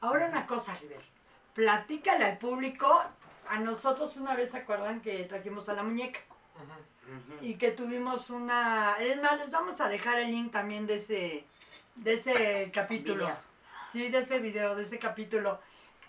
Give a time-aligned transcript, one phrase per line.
[0.00, 1.00] Ahora una cosa, River.
[1.54, 3.02] Platícale al público.
[3.48, 6.20] A nosotros una vez se acuerdan que trajimos a la muñeca.
[7.40, 8.96] Y que tuvimos una.
[8.98, 11.44] Es más, les vamos a dejar el link también de ese,
[11.96, 13.24] de ese capítulo.
[13.26, 13.36] Video.
[13.92, 15.60] Sí, de ese video, de ese capítulo.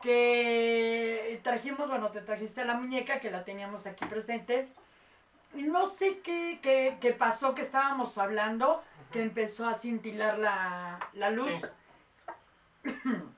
[0.01, 4.69] Que trajimos, bueno, te trajiste a la muñeca que la teníamos aquí presente.
[5.53, 11.29] No sé qué, qué, qué pasó que estábamos hablando, que empezó a cintilar la, la
[11.29, 11.69] luz.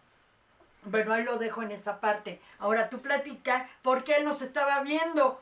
[0.87, 2.39] Bueno, ahí lo dejo en esta parte.
[2.59, 5.41] Ahora tú platica por qué él nos estaba viendo.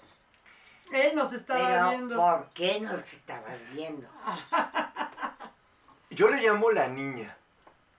[0.94, 2.16] Él nos estaba Pero, viendo.
[2.16, 4.08] ¿por qué nos estabas viendo?
[6.12, 7.36] Yo le llamo la niña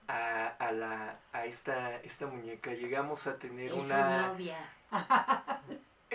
[0.07, 2.71] a, a la, a esta, esta muñeca.
[2.71, 4.27] Llegamos a tener Es su una...
[4.29, 4.57] novia.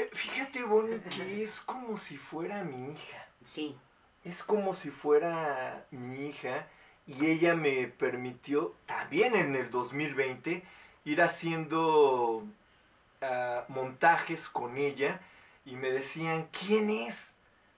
[0.01, 3.29] Eh, fíjate, Bonnie, que es como si fuera mi hija.
[3.53, 3.77] Sí.
[4.25, 6.67] Es como si fuera mi hija
[7.07, 10.63] y ella me permitió también en el 2020
[11.05, 12.47] ir haciendo
[13.21, 15.21] ah, montajes con ella
[15.67, 17.35] y me decían, ¿quién es?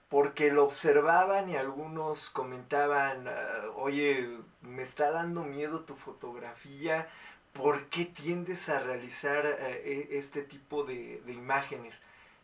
[0.08, 7.08] Porque lo observaban y algunos comentaban, ah, oye, me está dando miedo tu fotografía,
[7.52, 12.00] ¿por qué tiendes a realizar eh, e- este tipo de, de imágenes?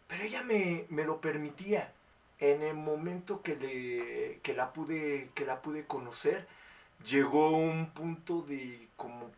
[0.09, 1.93] Pero ella me, me lo permitía
[2.41, 6.47] en el momento que, le, que, la pude, que la pude conocer,
[7.05, 9.31] llegó un punto de como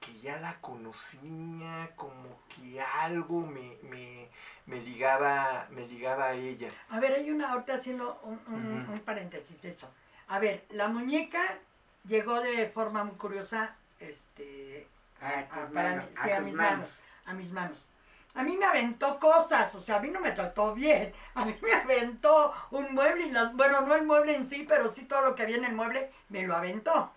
[0.00, 4.28] que ya la conocía, como que algo me, me,
[4.66, 6.70] me ligaba, me ligaba a ella.
[6.90, 9.90] A ver, hay una, ahorita haciendo un, un- un paréntesis de eso.
[10.28, 11.40] A ver, la muñeca
[12.06, 14.86] llegó de forma muy curiosa, este,
[15.20, 16.78] A a- tus a- para a sí, a tus mis manos.
[16.78, 16.90] manos,
[17.26, 17.84] a mis manos.
[18.34, 21.12] A mí me aventó cosas, o sea, a mí no me trató bien.
[21.34, 24.88] A mí me aventó un mueble y las, bueno, no el mueble en sí, pero
[24.88, 27.12] sí todo lo que había en el mueble me lo aventó.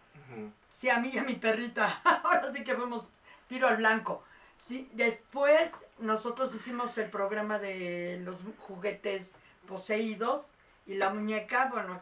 [0.72, 2.02] Sí, a mí y a mi perrita.
[2.24, 3.08] Ahora sí que fuimos
[3.48, 4.24] tiro al blanco.
[4.60, 9.34] Sí, después nosotros hicimos el programa de los juguetes
[9.68, 10.46] poseídos
[10.86, 12.02] y la muñeca, bueno,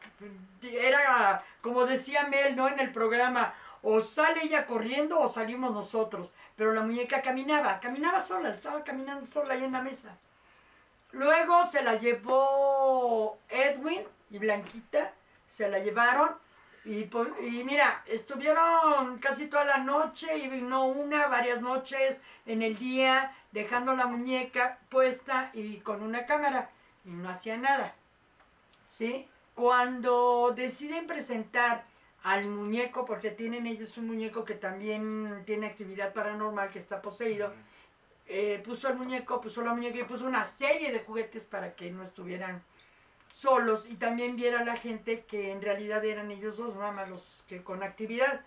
[0.61, 2.67] era como decía Mel, ¿no?
[2.67, 3.53] En el programa,
[3.87, 6.31] o sale ella corriendo o salimos nosotros.
[6.55, 10.17] Pero la muñeca caminaba, caminaba sola, estaba caminando sola ahí en la mesa.
[11.11, 14.01] Luego se la llevó Edwin
[14.31, 15.13] y Blanquita,
[15.47, 16.31] se la llevaron
[16.83, 22.63] y, po- y mira, estuvieron casi toda la noche y no una, varias noches en
[22.63, 26.71] el día, dejando la muñeca puesta y con una cámara
[27.05, 27.93] y no hacía nada.
[28.89, 29.27] ¿Sí?
[29.53, 31.83] Cuando deciden presentar
[32.25, 37.53] al muñeco, porque tienen ellos un muñeco que también tiene actividad paranormal, que está poseído,
[38.25, 41.91] eh, puso el muñeco, puso la muñeca y puso una serie de juguetes para que
[41.91, 42.63] no estuvieran
[43.31, 47.43] solos y también viera la gente que en realidad eran ellos dos, nada más los
[47.47, 48.41] que con actividad.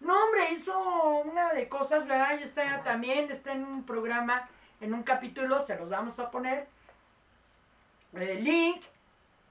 [0.00, 0.76] No, hombre, hizo
[1.24, 2.36] una de cosas, ¿verdad?
[2.40, 4.48] Y está también, está en un programa,
[4.80, 6.66] en un capítulo, se los vamos a poner.
[8.12, 8.82] Link,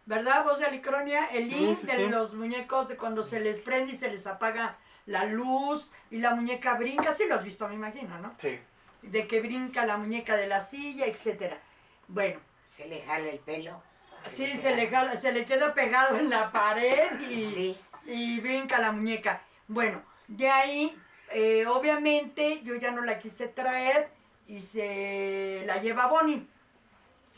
[0.10, 0.44] ¿verdad?
[0.44, 2.08] Voz de Alicronia, el Sí, link sí, de sí.
[2.08, 4.76] los muñecos de cuando se les prende y se les apaga
[5.06, 8.34] la luz y la muñeca brinca, sí lo has visto, me imagino, ¿no?
[8.40, 8.60] Sí.
[9.04, 11.60] De que brinca la muñeca de la silla, etcétera.
[12.08, 13.84] Bueno, Se le jala el pelo.
[14.28, 17.78] Sí, se le, jala- se le queda pegado en la pared y, Sí.
[18.06, 19.42] y brinca la muñeca.
[19.68, 20.98] Bueno, de ahí,
[21.32, 24.10] eh, obviamente, yo ya no la quise traer
[24.48, 26.48] y se la lleva Bonnie.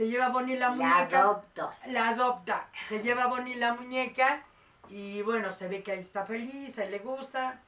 [0.02, 1.20] Se lleva Bonnie la La muñeca.
[1.20, 1.72] adopto.
[1.86, 2.68] La adopta.
[2.90, 4.42] Se lleva Bonnie la muñeca
[4.90, 7.60] y bueno, se ve que ahí está feliz, ahí le gusta,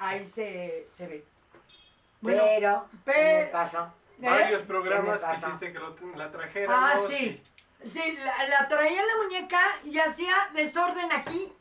[0.00, 1.24] ahí se, se ve.
[2.20, 3.84] Bueno, pero, ¿qué me pasó?
[4.20, 4.28] ¿eh?
[4.28, 5.46] Varios programas ¿Qué me pasó?
[5.46, 6.76] quisiste que lo- la trajeran.
[6.76, 7.40] Ah, sí.
[7.84, 11.52] Sí, la, la traía en la muñeca y hacía desorden aquí,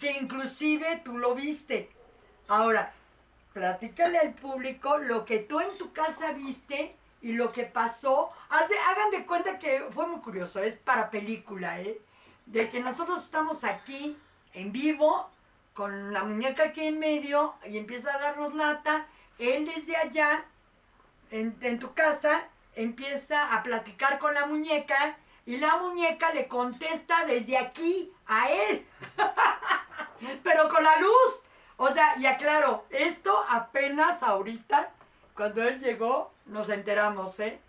[0.00, 1.90] que inclusive tú lo viste.
[2.48, 2.90] Ahora,
[3.52, 8.30] platícale al público lo que tú en tu casa viste y lo que pasó.
[8.48, 12.00] Hace, hagan de cuenta que fue muy curioso, es para película, ¿eh?
[12.46, 14.16] De que nosotros estamos aquí
[14.54, 15.28] en vivo
[15.74, 19.06] con la muñeca aquí en medio y empieza a darnos lata.
[19.38, 20.44] Él desde allá
[21.30, 22.44] en, en tu casa,
[22.74, 25.16] empieza a platicar con la muñeca
[25.46, 28.86] y la muñeca le contesta desde aquí a él.
[30.42, 31.42] Pero con la luz.
[31.76, 34.90] O sea, y aclaro, esto apenas ahorita,
[35.34, 37.60] cuando él llegó, nos enteramos, ¿eh?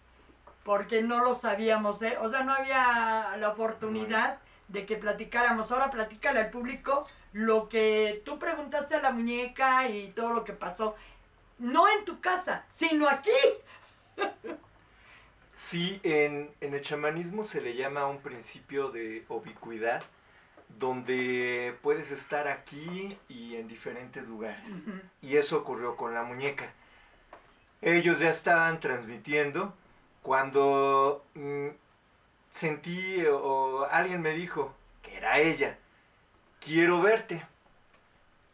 [0.64, 2.18] Porque no lo sabíamos, ¿eh?
[2.22, 5.72] O sea, no había la oportunidad de que platicáramos.
[5.72, 10.54] Ahora platícale al público lo que tú preguntaste a la muñeca y todo lo que
[10.54, 10.96] pasó.
[11.58, 13.30] No en tu casa, sino aquí.
[15.60, 20.02] Sí, en, en el chamanismo se le llama un principio de ubicuidad,
[20.70, 24.70] donde puedes estar aquí y en diferentes lugares.
[25.22, 26.72] Y eso ocurrió con la muñeca.
[27.82, 29.74] Ellos ya estaban transmitiendo
[30.22, 31.68] cuando mm,
[32.50, 35.78] sentí o, alguien me dijo que era ella,
[36.60, 37.46] quiero verte.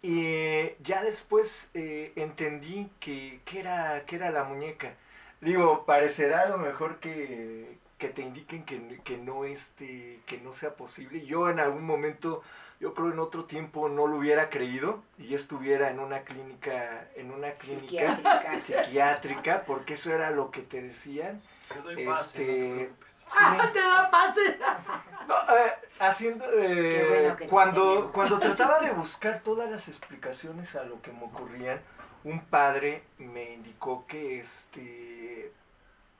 [0.01, 4.93] Y ya después eh, entendí que, que era, que era la muñeca.
[5.41, 10.53] Digo, parecerá a lo mejor que, que te indiquen que, que no este, que no
[10.53, 11.25] sea posible.
[11.25, 12.43] Yo en algún momento,
[12.79, 17.07] yo creo en otro tiempo no lo hubiera creído y ya estuviera en una clínica,
[17.15, 18.59] en una clínica Psiquiátrica.
[18.61, 21.41] psiquiátrica, porque eso era lo que te decían.
[21.73, 22.89] Te doy pase, no te Este.
[23.25, 23.35] Sí.
[23.39, 24.59] Ah, te da pase.
[25.27, 31.01] No, eh, haciendo eh, bueno cuando cuando trataba de buscar todas las explicaciones a lo
[31.01, 31.81] que me ocurrían
[32.23, 35.51] un padre me indicó que este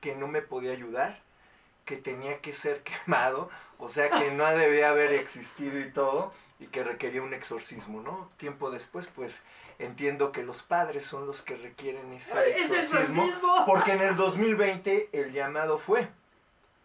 [0.00, 1.20] que no me podía ayudar
[1.84, 6.66] que tenía que ser quemado o sea que no debía haber existido y todo y
[6.66, 9.42] que requería un exorcismo no tiempo después pues
[9.78, 13.64] entiendo que los padres son los que requieren ese exorcismo exorcismo.
[13.66, 16.08] porque en el 2020 el llamado fue,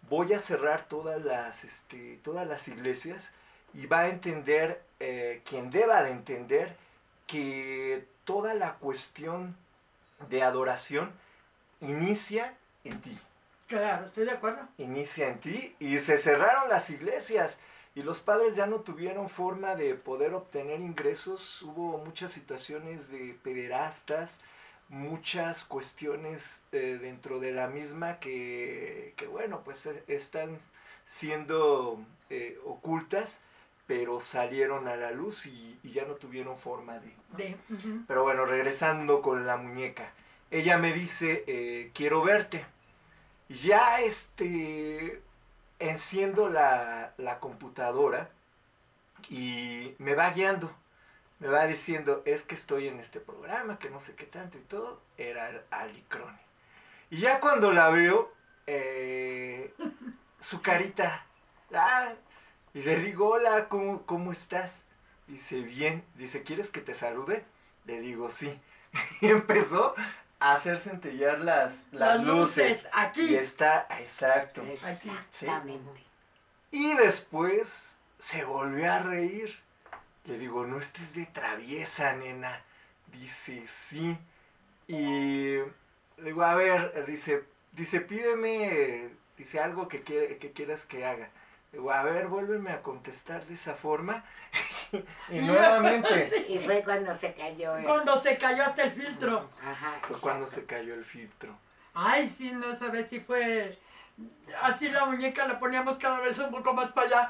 [0.10, 3.32] voy a cerrar todas las, este, todas las iglesias
[3.74, 6.76] y va a entender, eh, quien deba de entender,
[7.28, 9.56] que toda la cuestión
[10.30, 11.12] de adoración
[11.80, 13.18] inicia en ti,
[13.72, 14.68] Claro, estoy de acuerdo.
[14.78, 17.62] inicia en ti y se cerraron las iglesias
[17.96, 23.34] y los padres ya no tuvieron forma de poder obtener ingresos, hubo muchas situaciones de
[23.42, 24.42] pederastas,
[24.90, 30.58] muchas cuestiones eh, dentro de la misma que, que, bueno, pues eh, están
[31.06, 33.40] siendo eh, ocultas,
[33.88, 37.14] pero salieron a la luz y, y ya no tuvieron forma de...
[37.38, 37.56] De.
[38.06, 40.12] Pero bueno, regresando con la muñeca.
[40.50, 42.66] Ella me dice, eh, quiero verte.
[43.54, 45.22] Ya este,
[45.80, 48.30] enciendo la, la computadora
[49.30, 50.72] y me va guiando.
[51.40, 54.62] Me va diciendo, es que estoy en este programa, que no sé qué tanto y
[54.62, 55.02] todo.
[55.18, 56.38] Era Alicrone.
[57.10, 58.32] Y ya cuando la veo,
[58.68, 59.74] eh,
[60.40, 61.26] su carita,
[61.74, 62.14] ah,
[62.74, 64.86] y le digo, hola, ¿cómo, cómo estás?
[65.28, 66.06] Dice, bien.
[66.16, 67.44] Dice, ¿quieres que te salude?
[67.86, 68.60] Le digo, sí.
[69.22, 69.96] Y empezó
[70.42, 72.70] hacer centellar las, las, Las luces.
[72.70, 73.22] luces, aquí.
[73.22, 74.62] Y está, exacto.
[74.64, 76.04] Exactamente.
[76.72, 79.60] Y después se volvió a reír.
[80.26, 82.64] Le digo, no estés de traviesa, nena.
[83.08, 84.18] Dice, sí.
[84.88, 85.56] Y
[86.18, 91.30] le digo, a ver, dice, dice, pídeme, dice algo que, quiere- que quieras que haga.
[91.72, 94.24] Le digo, a ver, vuélveme a contestar de esa forma.
[95.30, 97.78] Y nuevamente Y fue cuando se cayó.
[97.78, 99.50] el- Cuando se cayó hasta el filtro.
[99.66, 100.00] Ajá.
[100.08, 101.56] fue cuando se cayó el filtro.
[101.94, 103.78] Ay, sí, no sabes si fue.
[104.62, 107.30] Así la muñeca la poníamos cada vez un poco más para allá.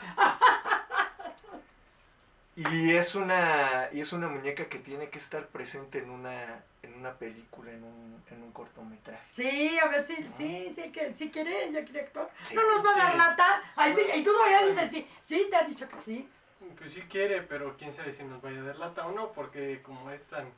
[2.56, 6.94] Y es una, y es una muñeca que tiene que estar presente en una, en
[6.96, 9.24] una película, en un, en un cortometraje.
[9.30, 12.30] Sí, a ver si, sí, sí, que, si quiere, ella quiere actuar.
[12.44, 12.54] Sí.
[12.54, 13.18] no nos va a dar Sí.
[13.18, 13.64] lata.
[13.78, 15.08] Ay, sí, y tú todavía dices sí.
[15.24, 16.30] Sí, te ha dicho que sí.
[16.78, 19.82] Pues sí quiere, pero quién sabe si nos vaya a dar lata o no, porque
[19.82, 20.52] como es tan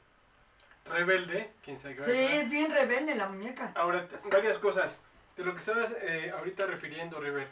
[0.85, 3.71] rebelde, quién sabe qué va a Sí, es bien rebelde la muñeca.
[3.75, 5.01] Ahora, varias cosas.
[5.37, 7.47] De lo que estabas eh, ahorita refiriendo, River.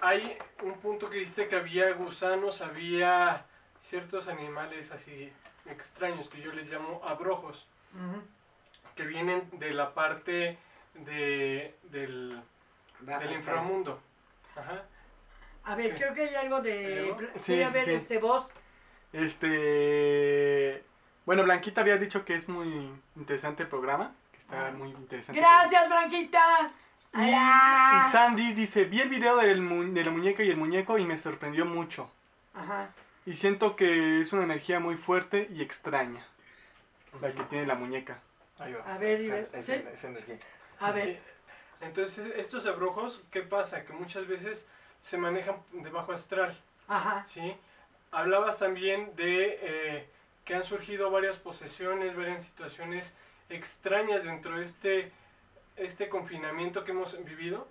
[0.00, 3.44] Hay un punto que dijiste que había gusanos, había
[3.80, 5.32] ciertos animales así
[5.66, 7.66] extraños que yo les llamo abrojos,
[8.94, 10.58] que vienen de la parte
[10.94, 12.40] de, del,
[13.00, 14.00] del el- inframundo.
[14.56, 14.84] Ajá.
[15.64, 17.14] A ver, creo que hay algo de.
[17.36, 17.92] Sí, Sí, a ver, sí.
[17.92, 18.52] este, voz.
[19.12, 20.82] Este.
[21.26, 24.14] Bueno, Blanquita había dicho que es muy interesante el programa.
[24.32, 24.70] Que está Ah.
[24.72, 25.40] muy interesante.
[25.40, 26.70] Gracias, Blanquita.
[27.14, 31.04] Y, Sandy dice: Vi el video del mu- de la muñeca y el muñeco y
[31.04, 32.10] me sorprendió mucho.
[32.54, 32.90] Ajá.
[33.26, 36.26] Y siento que es una energía muy fuerte y extraña.
[37.20, 38.20] La que tiene la muñeca.
[38.58, 38.94] Ahí va.
[38.94, 39.84] A ver, esa, esa- ¿sí?
[39.92, 40.38] esa energía.
[40.78, 41.20] A ver.
[41.80, 43.84] Entonces, estos abrojos, ¿qué pasa?
[43.84, 44.68] Que muchas veces
[45.00, 46.56] se manejan de bajo astral.
[46.88, 47.24] Ajá.
[47.26, 47.54] ¿sí?
[48.12, 50.08] Hablabas también de eh,
[50.44, 53.14] que han surgido varias posesiones, varias situaciones
[53.48, 55.12] extrañas dentro de este,
[55.76, 57.66] este confinamiento que hemos vivido.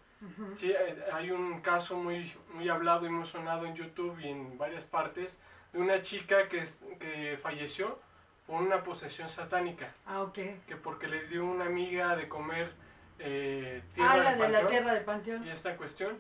[0.58, 0.74] Sí,
[1.14, 5.40] hay un caso muy, muy hablado y muy sonado en YouTube y en varias partes
[5.72, 6.66] de una chica que,
[7.00, 7.98] que falleció
[8.46, 10.34] por una posesión satánica, Ah, ok.
[10.68, 12.74] que porque le dio una amiga de comer
[13.20, 15.48] eh, tierra Ah, la de panteón tierra de Panteón.
[15.48, 16.18] y esta cuestión.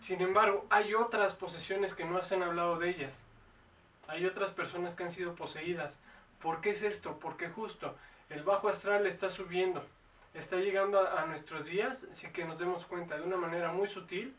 [0.00, 3.14] Sin embargo, hay otras posesiones que no se han hablado de ellas.
[4.06, 5.98] Hay otras personas que han sido poseídas.
[6.40, 7.18] ¿Por qué es esto?
[7.18, 7.94] Porque justo
[8.30, 9.84] el bajo astral está subiendo,
[10.34, 13.88] está llegando a, a nuestros días, sin que nos demos cuenta de una manera muy
[13.88, 14.34] sutil,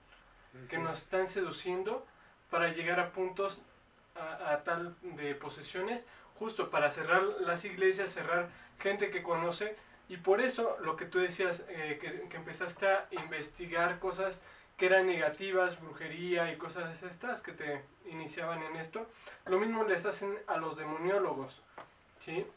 [0.70, 2.06] que nos están seduciendo
[2.50, 3.62] para llegar a puntos
[4.16, 6.06] a, a tal de posesiones,
[6.40, 8.50] justo para cerrar las iglesias, cerrar
[8.80, 9.76] gente que conoce,
[10.08, 14.42] y por eso lo que tú decías, eh, que, que empezaste a investigar cosas
[14.80, 19.08] que eran negativas, brujería y cosas estas que te iniciaban en esto,
[19.46, 21.62] lo mismo les hacen a los demoniólogos,
[22.22, 22.48] ¿sí?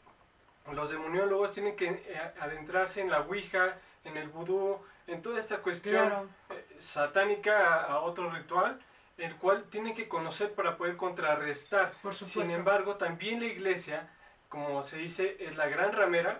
[0.71, 5.57] Los demoniólogos tienen que eh, adentrarse en la Ouija, en el vudú, en toda esta
[5.57, 6.29] cuestión Claro.
[6.51, 8.79] eh, satánica a, otro ritual,
[9.17, 11.91] el cual tienen que conocer para poder contrarrestar.
[12.01, 12.15] Por.
[12.15, 14.09] Sin embargo, también la iglesia,
[14.47, 16.39] como se dice, es la gran ramera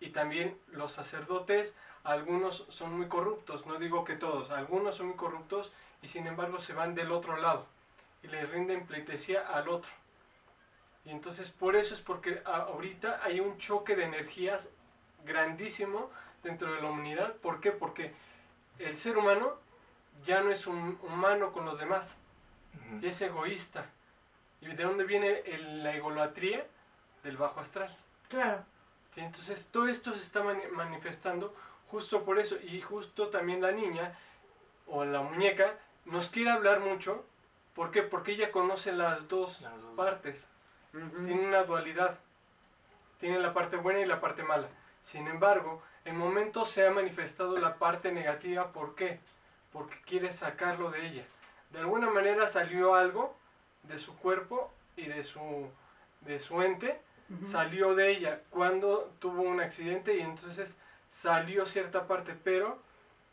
[0.00, 5.16] y también los sacerdotes, algunos son muy corruptos, no digo que todos, algunos son muy
[5.16, 7.66] corruptos y sin embargo se van del otro lado
[8.22, 9.90] y le rinden pleitesía al otro.
[11.04, 14.68] Y entonces por eso es porque ahorita hay un choque de energías
[15.24, 16.10] grandísimo
[16.42, 17.34] dentro de la humanidad.
[17.36, 17.72] ¿Por qué?
[17.72, 18.12] Porque
[18.78, 19.54] el ser humano
[20.24, 22.16] ya no es un humano con los demás,
[22.74, 23.00] Ujú.
[23.00, 23.86] ya es egoísta.
[24.60, 26.64] ¿Y de dónde viene el- la egolatría?
[27.24, 27.96] Del bajo astral.
[28.28, 28.64] Claro.
[29.12, 29.20] ¿sí?
[29.20, 31.54] Entonces todo esto se está mani- manifestando
[31.92, 32.56] justo por eso.
[32.64, 34.18] Y justo también la niña
[34.88, 35.74] o la muñeca
[36.06, 37.24] nos quiere hablar mucho.
[37.74, 38.02] ¿Por qué?
[38.02, 39.94] Porque ella conoce las dos Las dos.
[39.94, 40.48] partes.
[40.90, 42.18] Tiene una dualidad.
[43.20, 44.68] Tiene la parte buena y la parte mala.
[45.02, 48.72] Sin embargo, en momentos se ha manifestado la parte negativa.
[48.72, 49.20] ¿Por qué?
[49.72, 51.24] Porque quiere sacarlo de ella.
[51.70, 53.34] De alguna manera salió algo
[53.84, 55.68] de su cuerpo y de su,
[56.22, 57.00] de su ente.
[57.46, 60.76] Salió de ella cuando tuvo un accidente y entonces
[61.12, 62.78] salió cierta parte, pero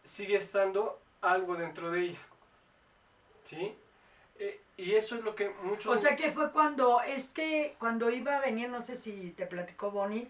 [0.03, 2.19] sigue estando algo dentro de ella.
[3.45, 3.75] ¿Sí?
[4.37, 5.97] Eh, y eso es lo que muchos...
[5.97, 9.45] O sea que fue cuando, es que cuando iba a venir, no sé si te
[9.45, 10.27] platicó Bonnie,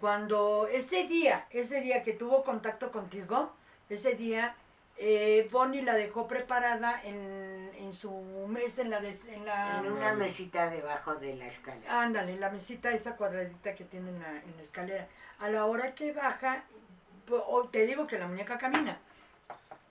[0.00, 3.52] cuando ese día, ese día que tuvo contacto contigo,
[3.88, 4.54] ese día,
[4.96, 8.10] eh, Bonnie la dejó preparada en, en su
[8.48, 9.00] mesa, en la...
[9.00, 12.02] des- en la En una mesita debajo de la escalera.
[12.02, 15.08] Ándale, la mesita esa cuadradita que tiene en la, en la escalera.
[15.38, 16.64] A la hora que baja,
[17.70, 18.98] te digo que la muñeca camina.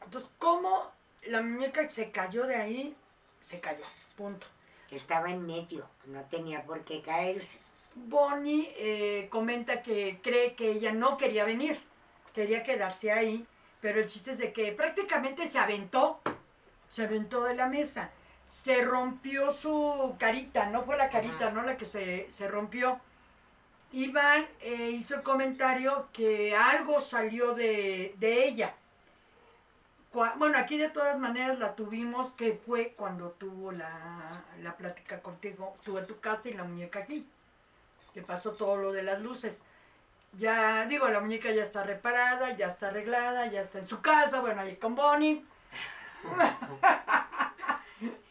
[0.03, 0.91] Entonces, ¿cómo
[1.23, 2.95] la muñeca se cayó de ahí?
[3.41, 3.83] Se cayó,
[4.15, 4.47] punto.
[4.91, 7.59] Estaba en medio, no tenía por qué caerse.
[7.95, 11.79] Bonnie eh, comenta que cree que ella no quería venir,
[12.33, 13.45] quería quedarse ahí,
[13.81, 16.19] pero el chiste es de que prácticamente se aventó,
[16.89, 18.11] se aventó de la mesa,
[18.49, 22.99] se rompió su carita, no fue la carita, no la que se, se rompió.
[23.95, 28.73] Iván eh, hizo el comentario que algo salió de, de ella.
[30.37, 35.75] Bueno, aquí de todas maneras la tuvimos, que fue cuando tuvo la, la plática contigo,
[35.83, 37.25] tuve tu casa y la muñeca aquí
[38.13, 39.61] que pasó todo lo de las luces.
[40.39, 44.39] Ya, digo, la muñeca ya está reparada, ya está arreglada, ya está en su casa,
[44.39, 45.43] bueno, ahí con Bonnie.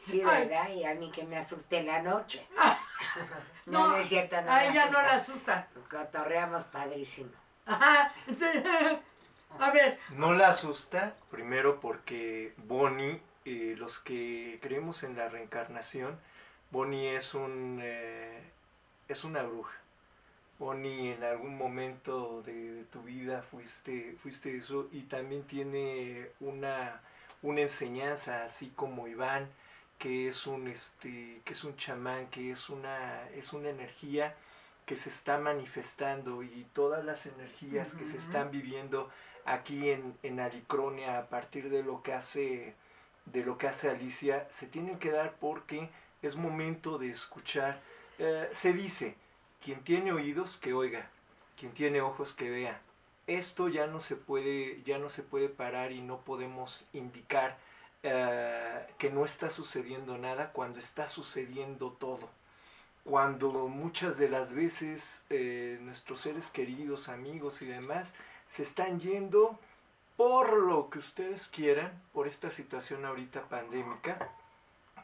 [0.07, 0.49] Sí, Ay.
[0.49, 0.71] ¿verdad?
[0.71, 2.47] Y a mí que me asusté la noche.
[3.67, 5.69] No, No, es cierto, no A ella no la asusta.
[5.69, 5.69] asusta.
[5.91, 7.31] Cotorreamos padrísimo.
[7.67, 8.45] Ajá, sí.
[9.59, 16.19] A ver, No la asusta, primero porque Bonnie, eh, los que creemos en la reencarnación,
[16.71, 18.43] Bonnie es un eh,
[19.09, 19.77] es una bruja.
[20.59, 27.01] Bonnie en algún momento de, de tu vida fuiste, fuiste eso y también tiene una,
[27.43, 29.49] una enseñanza así como Iván,
[29.99, 34.35] que es un este, que es un chamán, que es una, es una energía
[34.87, 39.11] que se está manifestando y todas las energías que se están viviendo
[39.47, 42.75] aquí en, en Alicronia a partir de lo que hace
[43.25, 45.89] de lo que hace Alicia se tienen que dar porque
[46.21, 47.81] es momento de escuchar.
[48.19, 49.17] Eh, se dice
[49.63, 51.11] quien tiene oídos que oiga.
[51.57, 52.83] Quien tiene ojos que vea
[53.27, 57.57] esto ya no se puede ya no se puede parar y no podemos indicar
[58.05, 62.29] eh, que no está sucediendo nada cuando está sucediendo todo
[63.05, 68.15] cuando muchas de las veces eh, nuestros seres queridos amigos y demás
[68.49, 69.59] se están yendo
[70.17, 74.31] por lo que ustedes quieran, por esta situación ahorita pandémica,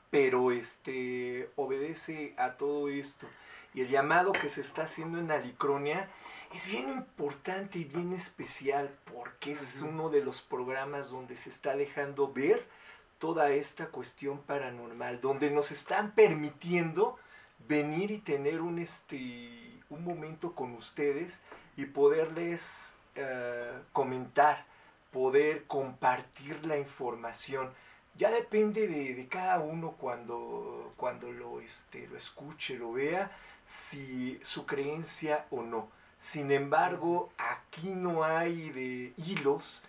[0.08, 3.26] pero este obedece a todo esto.
[3.74, 6.08] Y el llamado que se está haciendo en Alicronia
[6.54, 11.76] es bien importante y bien especial porque es uno de los programas donde se está
[11.76, 12.66] dejando ver
[13.20, 17.16] toda esta cuestión paranormal, donde nos están permitiendo
[17.68, 21.42] venir y tener un este un momento con ustedes
[21.76, 24.64] y poderles eh, comentar,
[25.12, 27.70] poder compartir la información.
[28.16, 33.30] Ya depende de, de cada uno cuando, cuando lo, este, lo escuche, lo vea,
[33.66, 35.88] si su creencia o no.
[36.16, 39.82] Sin embargo, aquí no hay de hilos,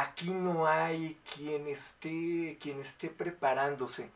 [0.00, 4.10] aquí no hay quien esté, quien esté preparándose.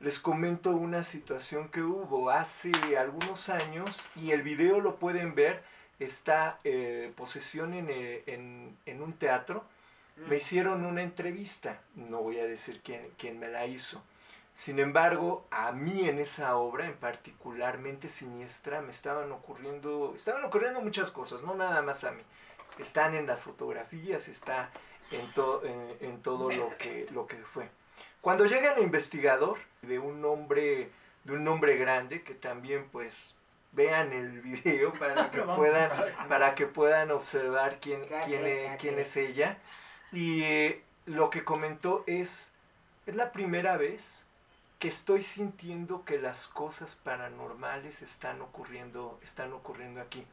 [0.00, 5.62] les comento una situación que hubo hace algunos años y el video lo pueden ver,
[5.98, 9.62] está eh, posesión en, eh, en- en un teatro.
[10.16, 14.02] Me hicieron una entrevista, no voy a decir quién, quién me la hizo.
[14.54, 20.80] Sin embargo, a mí en esa obra, en particularmente siniestra, me estaban ocurriendo, estaban ocurriendo
[20.80, 22.22] muchas cosas, no nada más a mí.
[22.78, 24.70] Están en las fotografías, está
[25.10, 27.68] en, to- en, en todo lo que, lo que fue.
[28.20, 30.90] Cuando llega el investigador de un hombre,
[31.24, 33.34] de un hombre grande, que también pues
[33.72, 35.90] vean el video para que puedan,
[36.28, 39.58] para que puedan observar quién, quién, es, quién es ella.
[40.12, 42.52] Y eh, lo que comentó es,
[43.06, 44.26] es la primera vez
[44.78, 50.26] que estoy sintiendo que las cosas paranormales están ocurriendo, están ocurriendo aquí.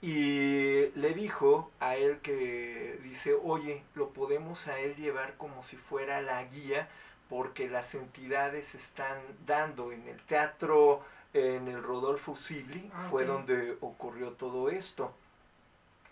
[0.00, 5.76] Y le dijo a él que dice, oye, lo podemos a él llevar como si
[5.76, 6.88] fuera la guía,
[7.28, 11.02] porque las entidades están dando en el teatro,
[11.34, 15.12] en el Rodolfo Sigli, Ah, fue donde ocurrió todo esto.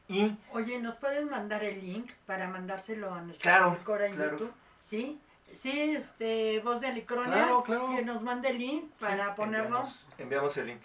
[0.09, 4.33] Y Oye, ¿nos puedes mandar el link para mandárselo a nuestra Claro, Cora en claro.
[4.33, 4.53] YouTube?
[4.83, 5.21] ¿Sí?
[5.55, 7.91] Sí, este, voz de Alicronia, Claro, claro.
[7.95, 9.67] que nos mande el link para ponerlo.
[9.79, 10.81] Enviamos, enviamos el link.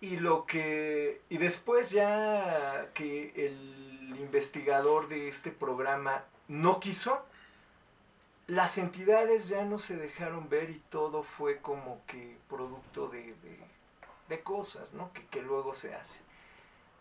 [0.00, 1.22] Y lo que.
[1.28, 7.24] Y después ya que el investigador de este programa no quiso,
[8.46, 13.34] las entidades ya no se dejaron ver y todo fue como que producto de,
[14.28, 15.12] de- cosas, ¿no?
[15.12, 16.20] Que, que luego se hace.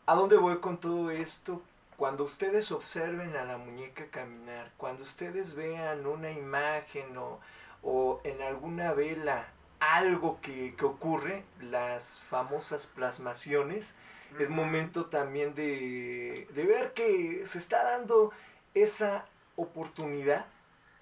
[0.05, 1.61] ¿A dónde voy con todo esto?
[1.97, 7.39] Cuando ustedes observen a la muñeca caminar, cuando ustedes vean una imagen o,
[7.81, 9.47] o en alguna vela
[9.91, 13.95] algo que, que ocurre, las famosas plasmaciones,
[14.39, 18.31] es momento también de, de ver que se está dando
[18.73, 19.25] esa
[19.55, 20.45] oportunidad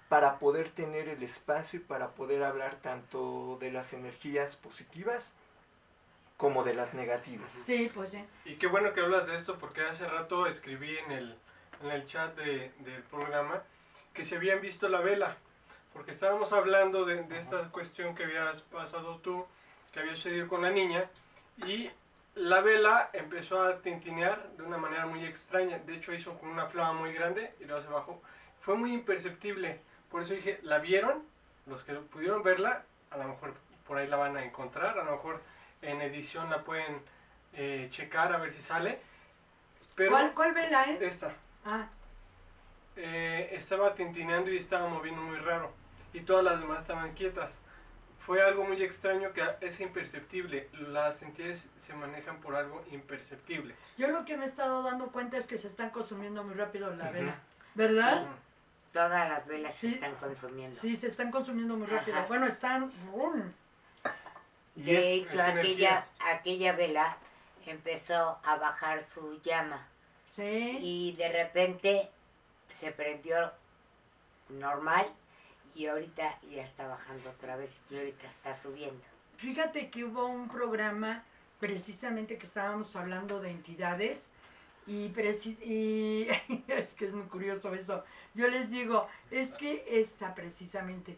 [0.08, 5.34] para poder tener el espacio y para poder hablar tanto de las energías positivas
[6.36, 7.52] como de las negativas.
[7.64, 8.22] Sí, pues sí.
[8.44, 11.38] Y qué bueno que hablas de esto porque hace rato escribí en el,
[11.82, 13.62] en el chat de- del programa
[14.12, 15.36] que se habían visto la vela.
[15.92, 19.46] Porque estábamos hablando de, de esta cuestión que habías pasado tú,
[19.92, 21.04] que había sucedido con la niña.
[21.66, 21.90] Y
[22.34, 25.78] la vela empezó a tintinear de una manera muy extraña.
[25.78, 28.22] De hecho hizo con una flama muy grande y luego se bajó.
[28.62, 29.80] Fue muy imperceptible.
[30.10, 31.22] Por eso dije, ¿la vieron?
[31.66, 33.54] Los que pudieron verla, a lo mejor
[33.86, 34.98] por ahí la van a encontrar.
[34.98, 35.42] A lo mejor
[35.82, 37.02] en edición la pueden
[37.52, 38.98] eh, checar a ver si sale.
[39.94, 40.98] Pero ¿Cuál, ¿Cuál vela, eh?
[41.02, 41.32] esta
[41.64, 41.86] Ah,
[42.96, 45.72] eh, estaba tintineando y estaba moviendo muy raro.
[46.12, 47.58] Y todas las demás estaban quietas.
[48.18, 50.68] Fue algo muy extraño que es imperceptible.
[50.72, 53.74] Las entidades se manejan por algo imperceptible.
[53.98, 56.94] yo lo que me he estado dando cuenta es que se están consumiendo muy rápido
[56.94, 57.36] la vela.
[57.74, 58.26] ¿Verdad?
[58.92, 59.88] Todas las velas Sí.
[59.88, 60.76] se están consumiendo.
[60.80, 62.18] Sí, se están consumiendo muy rápido.
[62.18, 62.26] Ajá.
[62.28, 62.92] Bueno, están...
[63.10, 63.50] ¡brum!
[64.76, 67.16] Y De es, hecho, es aquella, aquella vela
[67.66, 69.86] empezó a bajar su llama
[70.30, 70.78] Sí.
[70.80, 72.10] y de repente
[72.70, 73.52] se prendió
[74.48, 75.06] normal
[75.74, 79.02] y ahorita ya está bajando otra vez y ahorita está subiendo.
[79.38, 81.24] Fíjate que hubo un programa
[81.60, 84.26] precisamente que estábamos hablando de entidades
[84.86, 85.06] y,
[85.64, 86.28] y
[86.68, 88.04] es que es muy curioso eso.
[88.34, 91.16] Yo les digo, es que esta precisamente,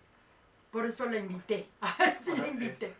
[0.70, 1.66] por eso la invité,
[2.24, 2.94] sí la invité.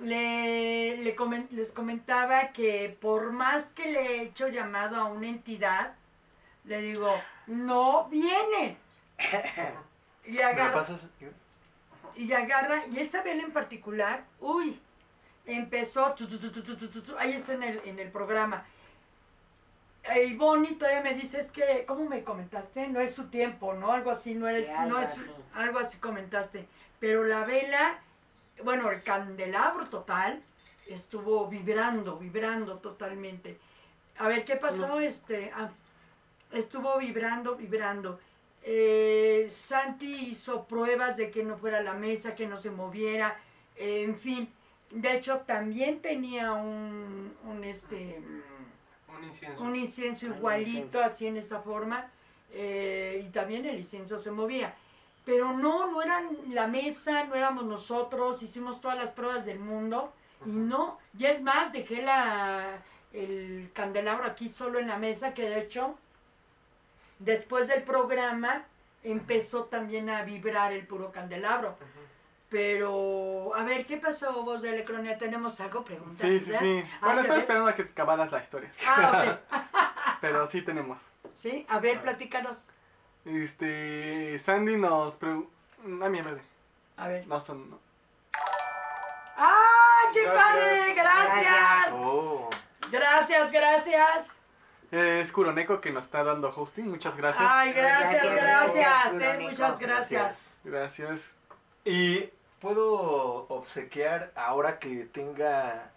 [0.00, 5.26] Le, le comen- les comentaba que por más que le he hecho llamado a una
[5.26, 5.94] entidad,
[6.64, 7.10] le digo,
[7.46, 8.76] no viene.
[10.26, 11.06] Y agarra, pasas?
[12.16, 14.80] y agarra, y esa vela en particular, uy,
[15.44, 16.26] empezó, tu,
[17.18, 18.64] ahí está en el, en el programa.
[20.24, 22.88] Y Bonnie todavía me dice, es que, ¿cómo me comentaste?
[22.88, 23.92] No es su tiempo, ¿no?
[23.92, 25.10] Algo así, no, era, no es,
[25.54, 26.66] algo así comentaste.
[27.00, 27.98] Pero la vela,
[28.62, 30.40] bueno, el candelabro total
[30.88, 33.58] estuvo vibrando, vibrando totalmente.
[34.18, 35.00] A ver, ¿qué pasó?
[35.00, 35.70] Este, ah,
[36.52, 38.20] estuvo vibrando, vibrando.
[38.68, 43.38] Eh, Santi hizo pruebas de que no fuera la mesa, que no se moviera,
[43.76, 44.52] eh, en fin.
[44.90, 48.20] De hecho, también tenía un, un, este,
[49.08, 49.62] Un incienso.
[49.62, 51.04] un incienso Un igualito, incienso.
[51.04, 52.10] así en esa forma,
[52.50, 54.74] eh, y también el incienso se movía.
[55.24, 60.12] Pero no, no eran la mesa, no éramos nosotros, hicimos todas las pruebas del mundo,
[60.44, 65.48] y no, y es más, dejé la, el candelabro aquí solo en la mesa, que
[65.48, 65.96] de hecho,
[67.18, 68.64] después del programa,
[69.04, 71.76] empezó también a vibrar el puro candelabro.
[72.48, 75.18] Pero, a ver, ¿qué pasó, vos de Elecronia?
[75.18, 75.84] ¿Tenemos algo?
[75.84, 76.16] ¿Preguntas?
[76.16, 76.84] Sí, sí, sí.
[77.00, 78.70] Ah, Bueno, estaba esperando a que acabaras la historia.
[78.86, 80.18] Ah, ok.
[80.20, 81.00] Pero sí tenemos.
[81.34, 82.66] Sí, a ver, platícanos.
[83.24, 84.38] Este.
[84.38, 85.50] Sandy nos preguntó.
[86.04, 86.42] A mí, vez de.
[86.96, 87.26] A ver.
[87.26, 87.78] No, son- no.
[89.36, 90.44] ¡Ah, qué Gracias.
[90.44, 90.94] padre!
[90.94, 91.88] ¡Gracias!
[91.92, 92.48] Oh.
[92.90, 94.35] Gracias, gracias.
[94.92, 96.88] Eh, Es Kuroneko que nos está dando hosting.
[96.88, 97.46] Muchas gracias.
[97.48, 100.60] Ay, gracias, Gracias, eh, muchas gracias.
[100.64, 101.36] Gracias.
[101.84, 105.90] Y puedo obsequiar ahora que tenga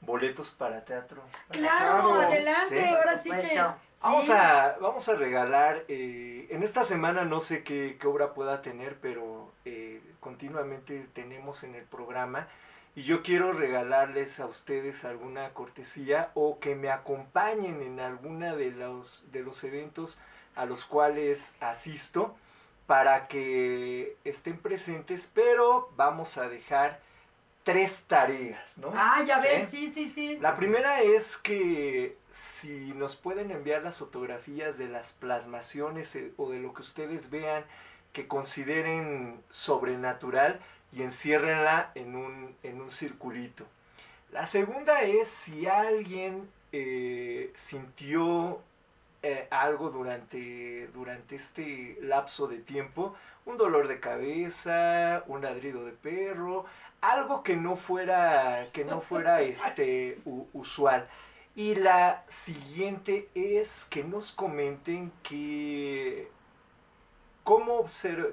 [0.00, 1.22] boletos para teatro.
[1.50, 2.80] Claro, Claro, adelante.
[2.80, 2.94] sí.
[2.94, 3.62] Ahora sí que.
[4.02, 4.32] Vamos sí.
[4.32, 8.98] a, vamos a regalar, eh, en esta semana no sé qué, qué obra pueda tener,
[9.00, 12.48] pero eh, continuamente tenemos en el programa
[12.94, 18.70] y yo quiero regalarles a ustedes alguna cortesía o que me acompañen en alguna de
[18.70, 20.18] los, de los eventos
[20.54, 22.36] a los cuales asisto
[22.86, 27.00] para que estén presentes, pero vamos a dejar
[27.62, 28.92] tres tareas, ¿no?
[28.94, 29.48] Ah, ya ¿Sí?
[29.48, 30.38] ves, sí, sí, sí.
[30.40, 36.50] La primera es que si nos pueden enviar las fotografías de las plasmaciones eh, o
[36.50, 37.64] de lo que ustedes vean
[38.12, 40.60] que consideren sobrenatural
[40.92, 43.66] y enciérrenla en un, en un circulito.
[44.30, 48.60] La segunda es si alguien eh, sintió
[49.22, 55.92] eh, algo durante, durante este lapso de tiempo, un dolor de cabeza, un ladrido de
[55.92, 56.64] perro,
[57.00, 61.08] algo que no fuera, que no fuera este, u- usual.
[61.54, 66.28] Y la siguiente es que nos comenten que
[67.44, 67.84] cómo,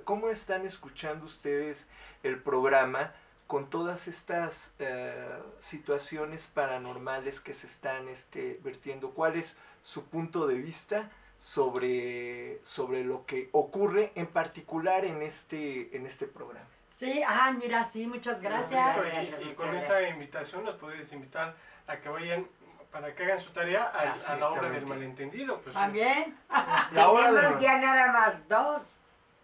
[0.03, 1.87] cómo están escuchando ustedes
[2.23, 3.13] el programa
[3.47, 9.11] con todas estas eh, situaciones paranormales que se están este, vertiendo.
[9.11, 15.95] ¿Cuál es su punto de vista sobre, sobre lo que ocurre en particular en este,
[15.95, 16.67] en este programa?
[16.91, 18.97] Sí, ah, mira, sí, muchas gracias.
[18.97, 19.91] Y- gracias, y, muchas con gracias.
[19.99, 21.55] esa invitación los puedes invitar
[21.87, 22.45] a que vayan
[22.91, 25.61] para que hagan su tarea a, a la obra del malentendido.
[25.61, 26.37] Pues, También.
[26.91, 28.81] La hora de ya nada más dos,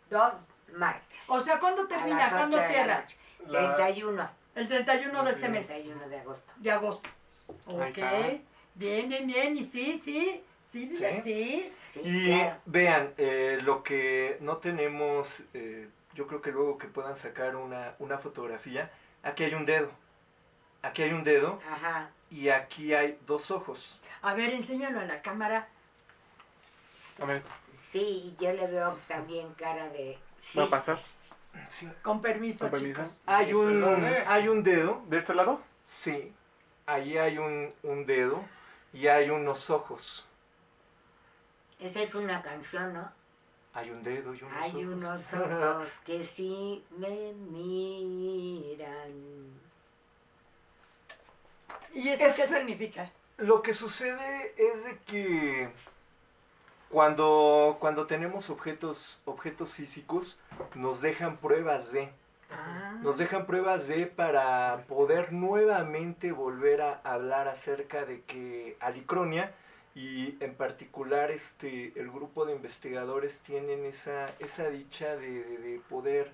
[0.10, 0.34] dos
[0.76, 1.18] martes.
[1.28, 2.18] O sea, ¿cuándo A termina?
[2.18, 3.06] las ¿Cuándo cierra?
[3.48, 4.30] la- 31.
[4.56, 6.54] El 31 de este mes, 31 de agosto.
[6.58, 7.10] de agosto.
[7.68, 7.98] Ok.
[8.76, 9.58] Bien, bien, bien.
[9.58, 10.44] Y sí, sí.
[10.72, 11.22] Sí, mira, Sí.
[11.22, 11.74] sí.
[11.94, 12.58] Sí, Y claro.
[12.66, 17.96] vean, eh, lo que no tenemos, eh, yo creo que luego que puedan sacar una,
[18.00, 18.92] una fotografía,
[19.24, 19.90] aquí hay un dedo,
[20.82, 22.10] aquí hay un dedo Ajá.
[22.30, 24.02] y aquí hay dos ojos.
[24.22, 25.68] A ver, enséñalo a la cámara.
[27.22, 27.44] A ver,
[27.92, 30.18] Sí, yo le veo también cara de.
[30.58, 31.00] va a pasar.
[31.70, 31.90] Sí.
[32.02, 33.02] Con permiso, Con permiso.
[33.04, 33.18] chicos.
[33.26, 34.18] Hay un, ¿Dónde?
[34.28, 35.62] hay un dedo, ¿De este lado?
[35.82, 36.34] sí,
[36.86, 38.44] ahí hay un, un dedo
[38.92, 40.26] y hay unos ojos.
[41.80, 43.12] Esa es una canción, ¿no?
[43.74, 44.84] Hay un dedo y unos Hay ojos.
[44.86, 49.12] unos ojos que sí me miran.
[51.94, 53.10] ¿Y eso qué Ese- significa?
[53.38, 55.70] Lo que sucede es de que
[56.96, 60.40] cuando, cuando tenemos objetos, objetos físicos,
[60.76, 62.08] nos dejan pruebas de...
[62.50, 62.98] Ah.
[63.04, 69.52] Nos dejan pruebas de para poder nuevamente volver a hablar acerca de que Alicronia
[69.94, 75.80] y en particular este el grupo de investigadores tienen esa, esa dicha de, de- de
[75.90, 76.32] poder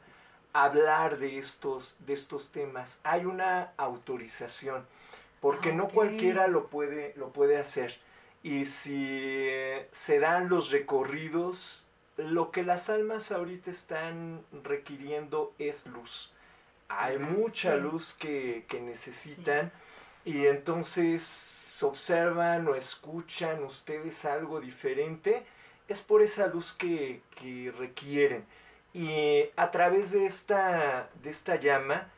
[0.54, 3.00] hablar de estos, de estos temas.
[3.04, 4.86] Hay una autorización,
[5.40, 7.98] porque Ah, no cualquiera lo puede, lo puede hacer.
[8.44, 9.50] Y si
[9.92, 16.34] se dan los recorridos, lo que las almas ahorita están requiriendo es luz.
[16.90, 17.82] Hay mucha Sí.
[17.82, 19.72] luz que, que necesitan
[20.26, 25.46] y entonces observan o escuchan ustedes algo diferente.
[25.88, 28.46] Es por esa luz que, que requieren.
[28.94, 32.10] Y a través de esta, de esta llama,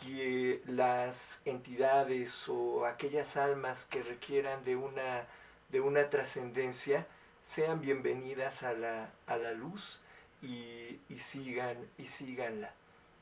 [0.00, 5.26] que las entidades o aquellas almas que requieran de una,
[5.68, 7.06] de una trascendencia
[7.42, 10.00] sean bienvenidas a la, a la luz
[10.42, 12.72] y, y sigan y síganla.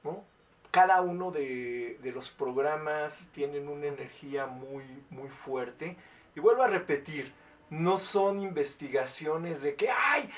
[0.05, 0.25] ¿no?
[0.71, 5.97] Cada uno de, de los programas tienen una energía muy, muy fuerte.
[6.35, 7.33] Y vuelvo a repetir,
[7.71, 10.31] no son investigaciones de que hay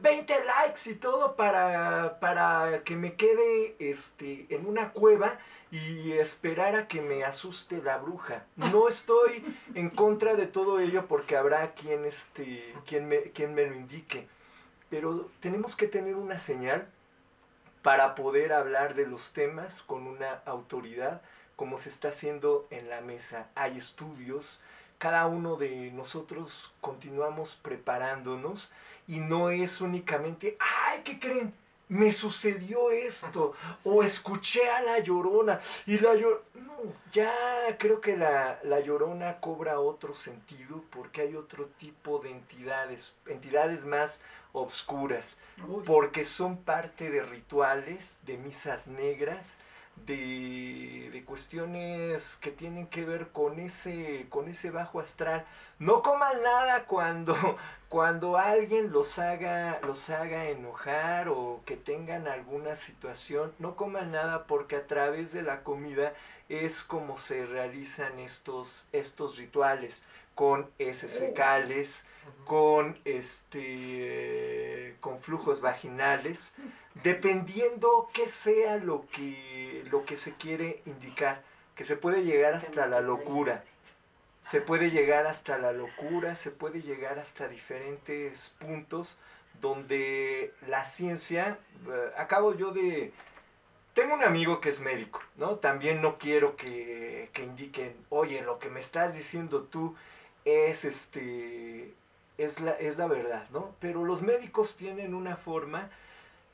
[0.00, 5.38] 20 likes y todo para, para que me quede este, en una cueva
[5.70, 8.44] y esperar a que me asuste la bruja.
[8.56, 13.66] No estoy en contra de todo ello porque habrá quien, este, quien, me, quien me
[13.66, 14.28] lo indique.
[14.88, 16.88] Pero tenemos que tener una señal
[17.82, 21.22] para poder hablar de los temas con una autoridad
[21.56, 23.50] como se está haciendo en la mesa.
[23.56, 24.60] Hay estudios,
[24.98, 28.70] cada uno de nosotros continuamos preparándonos
[29.06, 31.54] y no es únicamente, ay, ¿qué creen?
[31.88, 36.76] me sucedió esto, o escuché a la llorona, y la llorona, no,
[37.12, 37.32] ya
[37.78, 43.84] creo que la, la llorona cobra otro sentido porque hay otro tipo de entidades, entidades
[43.84, 44.20] más
[44.52, 49.58] obscuras, Uy, porque son parte de rituales, de misas negras,
[50.06, 55.44] de, de cuestiones que tienen que ver con ese, con ese bajo astral.
[55.78, 57.34] No coman nada cuando,
[57.88, 63.52] cuando alguien los haga, los haga enojar o que tengan alguna situación.
[63.58, 66.12] No coman nada porque a través de la comida
[66.48, 70.02] es como se realizan estos, estos rituales
[70.34, 72.06] con heces fecales,
[72.44, 76.54] con este con flujos vaginales
[77.02, 81.42] dependiendo qué sea lo que lo que se quiere indicar
[81.74, 83.64] que se puede llegar hasta la locura.
[84.40, 89.18] se puede llegar hasta la locura se puede llegar hasta diferentes puntos
[89.60, 91.58] donde la ciencia
[91.88, 93.12] eh, acabo yo de
[93.94, 95.56] tengo un amigo que es médico, ¿no?
[95.56, 99.96] También no quiero que, que indiquen, oye, lo que me estás diciendo tú
[100.44, 101.94] es este
[102.38, 103.74] es la, es la verdad, ¿no?
[103.80, 105.90] Pero los médicos tienen una forma,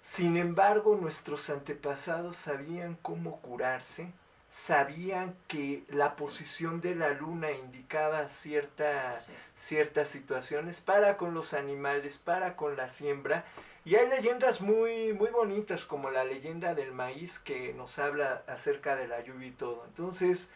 [0.00, 4.10] sin embargo, nuestros antepasados sabían cómo curarse,
[4.48, 9.32] sabían que la posición de la luna indicaba cierta, sí.
[9.54, 13.44] ciertas situaciones para con los animales, para con la siembra.
[13.84, 18.96] Y hay leyendas muy, muy bonitas, como la leyenda del maíz que nos habla acerca
[18.96, 19.84] de la lluvia y todo.
[19.86, 20.50] Entonces,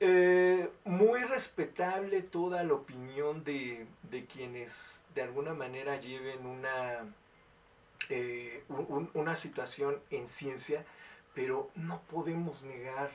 [0.00, 7.04] eh, muy respetable toda la opinión de, de quienes de alguna manera lleven una,
[8.08, 10.84] eh, un- un- una situación en ciencia,
[11.34, 13.10] pero no podemos negar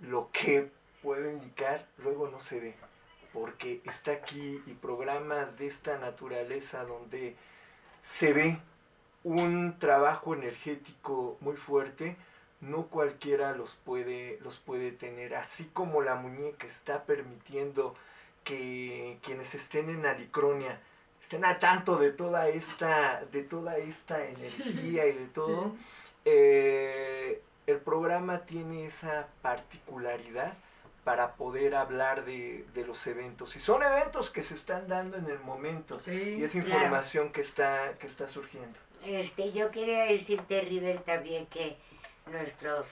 [0.00, 0.70] lo que
[1.02, 2.74] puede indicar, luego no se ve,
[3.32, 7.36] porque está aquí y programas de esta naturaleza donde
[8.02, 8.58] se ve
[9.26, 12.16] un trabajo energético muy fuerte,
[12.60, 17.96] no cualquiera los puede, los puede tener, así como la muñeca está permitiendo
[18.44, 20.78] que quienes estén en Alicronia
[21.20, 25.70] estén a tanto de toda esta, de toda esta energía y de todo.
[25.70, 25.78] Sí.
[26.26, 30.54] Eh, el programa tiene esa particularidad
[31.02, 33.56] para poder hablar de, de los eventos.
[33.56, 35.96] Y son eventos que se están dando en el momento.
[35.96, 36.68] Sí, Y es claro.
[36.68, 38.78] información que, está, que está surgiendo.
[39.06, 41.76] Este, yo quería decirte, River, también que
[42.26, 42.88] nuestros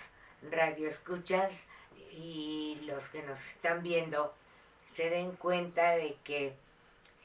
[0.48, 1.50] radioescuchas
[2.12, 4.33] y los que nos están viendo
[4.94, 6.55] se den cuenta de que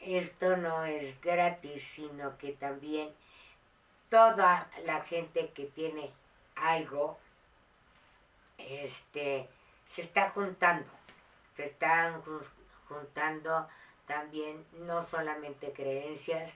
[0.02, 3.14] esto no es gratis, sino que también
[4.10, 6.10] toda la gente que tiene
[6.56, 7.20] algo,
[8.58, 9.48] este,
[9.94, 10.90] se está juntando,
[11.56, 12.42] se están jun-
[12.88, 13.68] juntando
[14.08, 16.52] también no solamente creencias,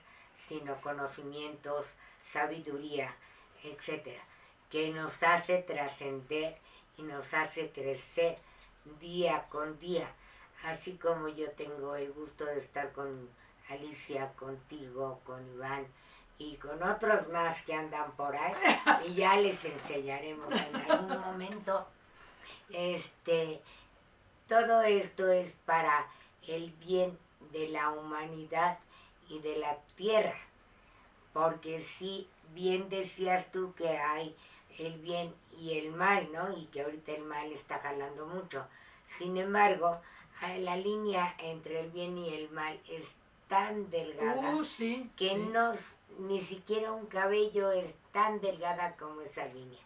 [0.48, 1.86] sino conocimientos,
[2.34, 3.14] sabiduría,
[3.62, 4.22] etcétera,
[4.68, 6.58] que nos hace trascender
[6.98, 8.36] y nos hace crecer
[9.00, 10.08] día con día,
[10.64, 13.30] así como yo tengo el gusto de estar con
[13.70, 15.86] Alicia, contigo, con Iván
[16.36, 18.54] y con otros más que andan por ahí
[19.06, 21.86] y ya les enseñaremos en algún momento.
[22.70, 23.62] Este,
[24.48, 26.06] todo esto es para
[26.46, 27.16] el bien
[27.52, 28.78] de la humanidad
[29.28, 30.36] y de la tierra,
[31.34, 34.34] porque si bien decías tú que hay
[34.78, 36.56] el bien y el mal, ¿no?
[36.56, 38.66] Y que ahorita el mal está jalando mucho.
[39.18, 40.00] Sin embargo,
[40.60, 43.04] la línea entre el bien y el mal es
[43.48, 45.10] tan delgada Uh, sí.
[45.16, 45.48] que sí.
[46.18, 49.80] ni siquiera un cabello es tan delgada como esa línea.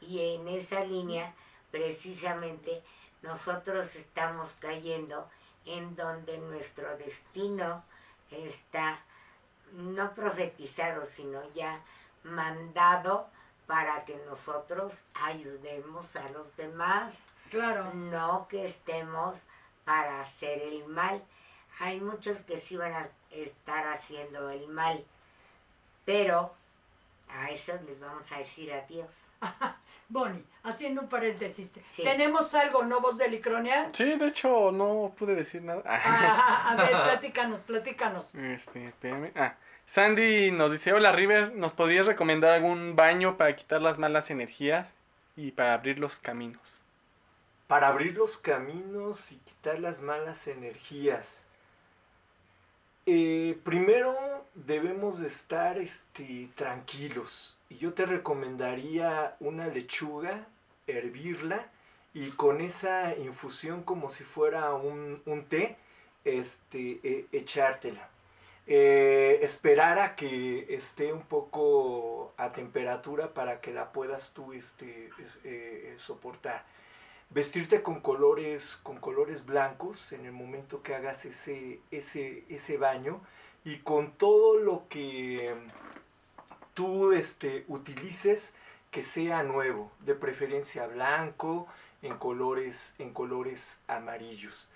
[0.00, 1.34] Y en esa línea,
[1.70, 2.82] precisamente,
[3.22, 5.28] nosotros estamos cayendo
[5.66, 7.84] en donde nuestro destino
[8.30, 9.00] está
[9.72, 11.80] no profetizado, sino ya
[12.24, 13.28] mandado
[13.66, 17.14] para que nosotros ayudemos a los demás
[17.50, 17.92] Claro.
[17.94, 19.36] no que estemos
[19.84, 21.22] para hacer el mal.
[21.80, 25.04] Hay muchos que sí van a estar haciendo el mal,
[26.04, 26.54] pero
[27.28, 29.10] a esos les vamos a decir adiós.
[30.08, 31.72] Bonnie, haciendo un paréntesis.
[31.92, 32.02] Sí.
[32.02, 33.90] ¿Tenemos algo, no voz de Licronia?
[33.94, 35.82] Sí, de hecho no pude decir nada.
[35.86, 38.34] Ah, a ver, platícanos, platícanos.
[38.34, 39.32] Este, espérame.
[39.34, 39.54] Ah,
[39.92, 44.88] Sandy nos dice, hola River, ¿nos podrías recomendar algún baño para quitar las malas energías
[45.36, 46.62] y para abrir los caminos?
[47.66, 51.46] Para abrir los caminos y quitar las malas energías.
[53.04, 54.16] Eh, primero
[54.54, 57.58] debemos de estar este, tranquilos.
[57.68, 60.46] Y yo te recomendaría una lechuga,
[60.86, 61.66] hervirla
[62.14, 65.76] y con esa infusión como si fuera un, un té,
[66.24, 68.08] este, eh, echártela.
[68.66, 75.10] Eh, esperar a que esté un poco a temperatura para que la puedas tú este,
[75.18, 76.64] es- eh, soportar.
[77.30, 83.20] Vestirte con colores, con colores blancos en el momento que hagas ese, ese, ese baño
[83.64, 85.54] y con todo lo que
[86.74, 88.52] tú este, utilices
[88.90, 91.66] que sea nuevo, de preferencia blanco,
[92.02, 94.70] en colores, en colores amarillos.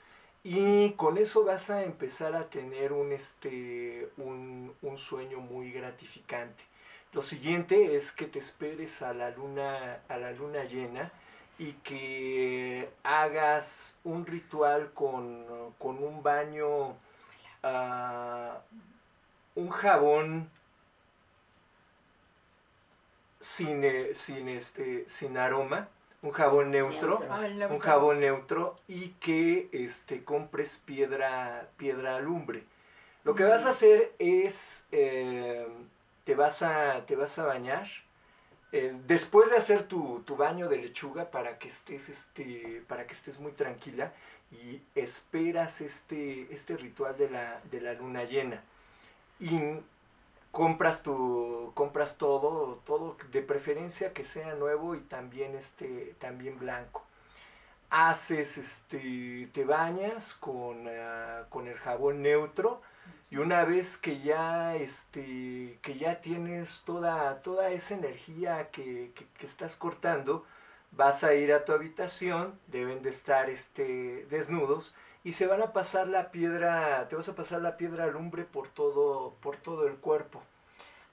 [0.49, 6.63] Y con eso vas a empezar a tener un, este, un, un sueño muy gratificante.
[7.13, 11.11] Lo siguiente es que te esperes a la luna, a la luna llena
[11.59, 16.97] y que hagas un ritual con, con un baño,
[17.65, 18.61] ah,
[19.57, 20.49] un jabón
[23.41, 25.89] sin, eh, sin, este, sin aroma,
[26.27, 27.35] un jabón neutro, Neutro.
[27.35, 32.65] Ah, un jabón neutro y que este, compres piedra, piedra alumbre.
[33.25, 35.67] Lo que vas a hacer es, eh,
[36.25, 37.87] te, vas a, te vas a bañar,
[38.73, 43.13] eh, después de hacer tu, tu baño de lechuga para que estés, este, para que
[43.13, 44.13] estés muy tranquila
[44.51, 48.63] y esperas este, este ritual de la, de la luna llena.
[49.39, 49.61] Y
[50.61, 51.17] compras tu
[51.75, 57.03] compras todo todo de preferencia que sea nuevo y también este también blanco.
[57.91, 62.83] Haces este te bañas con, ah, con el jabón neutro
[63.31, 69.27] y una vez que ya este que ya tienes toda toda esa energía que, que-
[69.39, 70.45] que estás cortando
[70.93, 74.95] vas a ir a tu habitación deben de estar este desnudos
[75.27, 78.69] y se van a pasar la piedra te vas a pasar la piedra alumbre por
[78.69, 80.43] todo por todo el cuerpo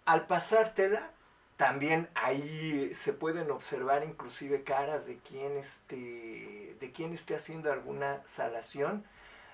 [0.05, 1.11] al pasártela,
[1.57, 8.21] también ahí se pueden observar inclusive caras de quien esté, de quien esté haciendo alguna
[8.25, 9.05] salación.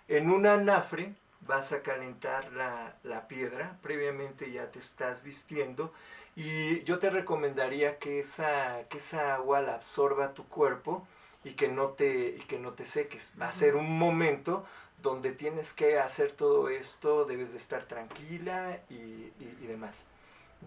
[0.08, 5.94] En un anafre vas a calentar la, la piedra, previamente ya te estás vistiendo
[6.36, 11.08] y yo te recomendaría que esa, que esa agua la absorba tu cuerpo
[11.50, 13.34] y que no te, y que no te seques.
[13.42, 14.66] Va a ser un momento
[15.02, 20.06] donde tienes que hacer todo esto, debes de estar tranquila y, y- y demás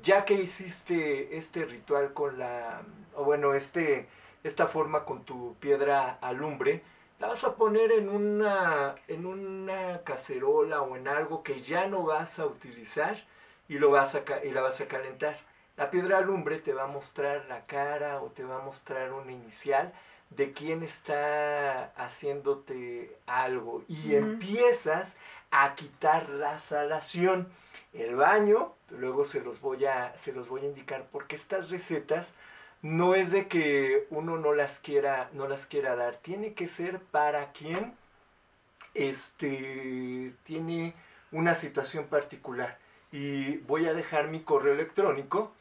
[0.03, 2.83] ya que hiciste este ritual con la,
[3.15, 4.09] o bueno, este,
[4.45, 6.83] esta forma con tu piedra alumbre,
[7.21, 12.03] la vas a poner en una, en una cacerola o en algo que ya no
[12.05, 13.17] vas a utilizar
[13.69, 15.37] y, lo vas a, y la vas a calentar.
[15.77, 19.33] La piedra alumbre te va a mostrar la cara o te va a mostrar una
[19.33, 19.93] inicial
[20.37, 23.85] de quién está haciéndote algo.
[23.89, 25.17] Y empiezas
[25.51, 27.49] a quitar la salación.
[27.93, 32.35] El baño, luego se los voy a, se los voy a indicar porque estas recetas
[32.81, 37.01] no es de que uno no las quiera, no las quiera dar, tiene que ser
[37.01, 37.95] para quien
[38.95, 40.95] este tiene
[41.31, 42.79] una situación particular.
[43.13, 45.53] Y voy a dejar mi correo electrónico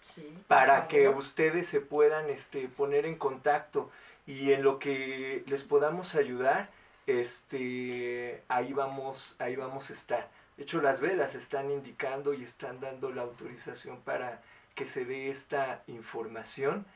[0.00, 3.90] Sí, para que ustedes se puedan este, poner en contacto
[4.26, 6.70] y en lo que les podamos ayudar,
[7.06, 10.28] este, ahí vamos, ahí vamos a estar.
[10.56, 14.40] De hecho, las velas están indicando y están dando la autorización para
[14.74, 16.86] que se dé esta información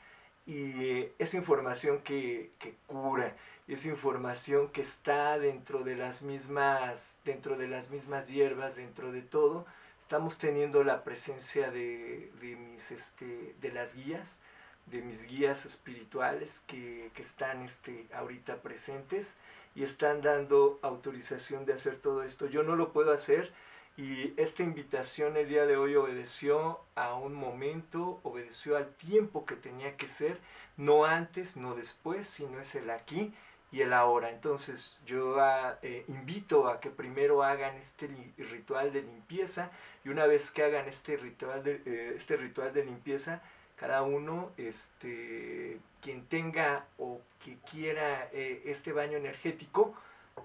[0.46, 3.36] y eh, es información que, que cura,
[3.68, 9.22] es información que está dentro de las mismas, dentro de las mismas hierbas, dentro de
[9.22, 9.64] todo.
[10.10, 14.40] Estamos teniendo la presencia de, de mis, este, de las guías,
[14.86, 19.36] de mis guías espirituales que, que están este, ahorita presentes
[19.76, 22.46] y están dando autorización de hacer todo esto.
[22.46, 23.52] Yo no lo puedo hacer
[23.96, 29.54] y esta invitación el día de hoy obedeció a un momento, obedeció al tiempo que
[29.54, 30.40] tenía que ser,
[30.76, 33.32] no antes, no después, sino es el aquí
[33.72, 34.30] y el ahora.
[34.30, 39.70] Entonces yo ah, eh, invito a que primero hagan este ritual de limpieza
[40.04, 43.40] y una vez que hagan este ritual de, eh, este ritual de limpieza,
[43.76, 49.94] cada uno, este, quien tenga o que quiera eh, este baño energético,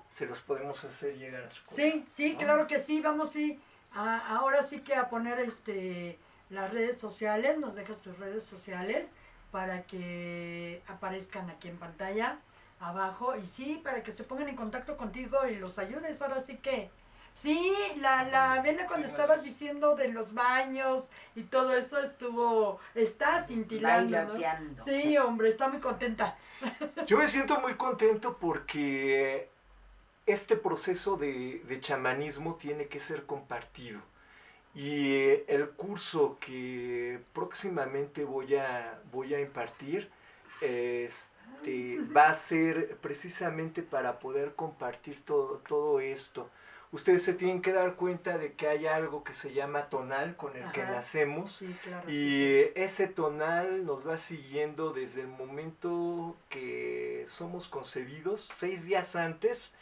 [0.09, 1.75] se los podemos hacer llegar a su casa.
[1.75, 2.39] Sí, sí, ¿no?
[2.39, 3.59] claro que sí, vamos sí,
[3.93, 6.17] a- ahora sí que a poner este
[6.49, 9.09] las redes sociales, nos dejas tus redes sociales
[9.51, 12.37] para que aparezcan aquí en pantalla
[12.79, 16.57] abajo y sí, para que se pongan en contacto contigo y los ayudes, ahora sí
[16.57, 16.91] que
[17.33, 19.43] sí, la, la vela cuando Sí, estabas vale.
[19.43, 24.33] diciendo de los baños y todo eso estuvo, está cintilando, ¿no?
[24.77, 26.37] Sí, hombre, está muy contenta.
[27.05, 29.49] Yo me siento muy contento porque
[30.25, 34.01] este proceso de, de chamanismo tiene que ser compartido.
[34.75, 35.15] Y
[35.47, 40.11] el curso que próximamente voy a, voy a impartir
[40.61, 41.34] este,
[42.15, 46.49] va a ser precisamente para poder compartir todo, todo esto.
[46.91, 50.55] ustedes se tienen que dar cuenta de que hay algo que se llama tonal con
[50.55, 52.09] el que nacemos Sí, claro.
[52.09, 59.15] y sí, ese tonal nos va siguiendo desde el momento que somos concebidos, seis días
[59.15, 59.73] antes,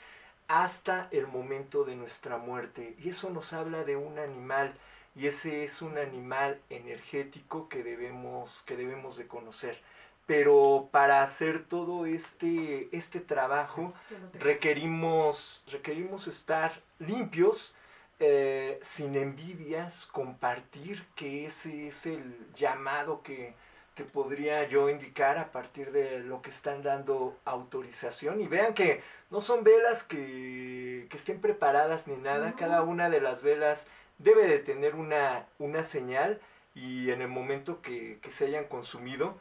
[0.47, 2.95] hasta el momento de nuestra muerte.
[3.03, 4.73] Y eso nos habla de un animal,
[5.15, 9.79] y ese es un animal energético que debemos, que debemos de conocer.
[10.25, 13.93] Pero para hacer todo este, este trabajo,
[14.39, 17.75] requerimos, requerimos estar limpios,
[18.19, 23.53] eh, sin envidias, compartir, que ese es el llamado que,
[23.95, 28.39] que podría yo indicar a partir de lo que están dando autorización.
[28.39, 32.55] Y vean que no son velas que, que estén preparadas ni nada, No.
[32.55, 33.87] cada una de las velas
[34.19, 36.39] debe de tener una, una señal
[36.75, 39.37] y en el momento que, que se hayan consumido,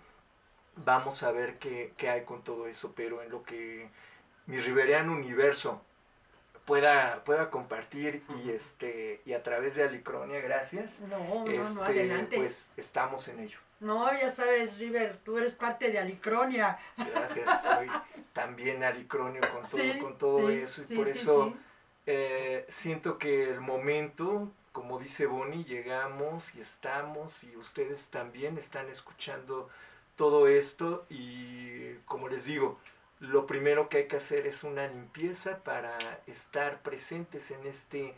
[0.77, 3.89] vamos a ver qué, qué hay con todo eso, pero en lo que
[4.47, 5.83] mi Riveriano Universo
[6.65, 11.01] pueda, pueda compartir y este y a través de Alicronia, gracias.
[11.01, 12.37] No, no, este, no, adelante.
[12.37, 13.59] Pues estamos en ello.
[13.81, 16.79] No, ya sabes, River, tú eres parte de Alicronia.
[16.97, 17.89] Gracias, soy
[18.33, 21.55] también alicronio con todo, Sí, con todo sí, eso y sí, por eso
[22.07, 28.89] eh, siento que el momento, como dice Bonnie, llegamos y estamos y ustedes también están
[28.89, 29.69] escuchando
[30.17, 32.79] todo esto y como les digo,
[33.21, 38.15] lo primero que hay que hacer es una limpieza para estar presentes en este,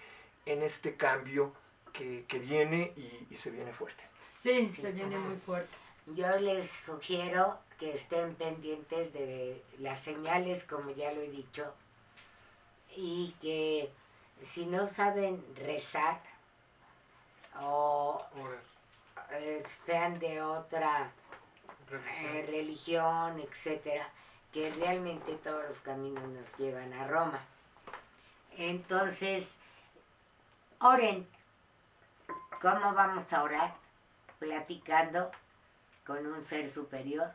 [0.47, 1.53] en este cambio
[1.93, 4.03] que, que viene y, y se viene fuerte.
[4.39, 5.75] Sí, Sí, se viene muy fuerte.
[6.07, 11.73] Yo les sugiero que estén pendientes de las señales, como ya lo he dicho,
[12.95, 13.91] y que
[14.43, 16.21] si no saben rezar
[17.61, 18.23] o
[19.33, 21.13] eh, sean de otra
[21.89, 22.27] religión.
[22.27, 24.09] eh, religión, etcétera,
[24.53, 27.41] que realmente todos los caminos nos llevan a Roma.
[28.57, 29.51] Entonces,
[30.79, 31.27] oren.
[32.61, 33.75] ¿Cómo vamos a orar?
[34.39, 35.31] Platicando
[36.07, 37.31] con un ser superior,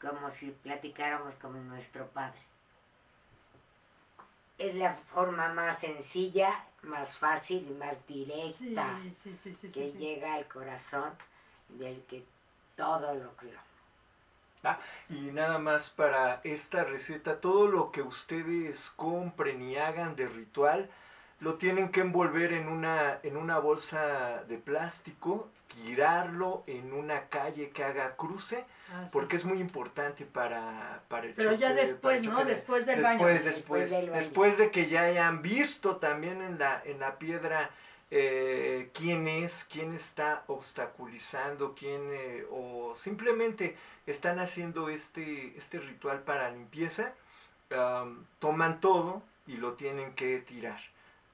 [0.00, 2.40] como si platicáramos con nuestro Padre.
[4.58, 10.34] Es la forma más sencilla, más fácil y más directa sí, sí, sí, que llega
[10.34, 11.12] al corazón
[11.68, 12.24] del que
[12.76, 13.36] todo lo
[15.08, 20.90] Y nada más para esta receta, todo lo que ustedes compren y hagan de ritual,
[21.40, 27.70] lo tienen que envolver en una, en una bolsa de plástico, tirarlo en una calle
[27.70, 29.10] que haga cruce, Ah, sí.
[29.12, 32.44] porque es muy importante para, para el Pero ya choque- después, ¿no?
[32.44, 33.26] Después del después, baño.
[33.26, 34.20] Después, Después del baño.
[34.22, 37.70] después de que ya hayan visto también en la, en la piedra
[38.10, 43.76] eh, quién es, quién está obstaculizando, quién, eh, o simplemente
[44.06, 47.14] están haciendo este, este ritual para limpieza,
[48.38, 50.78] toman todo y lo tienen que tirar.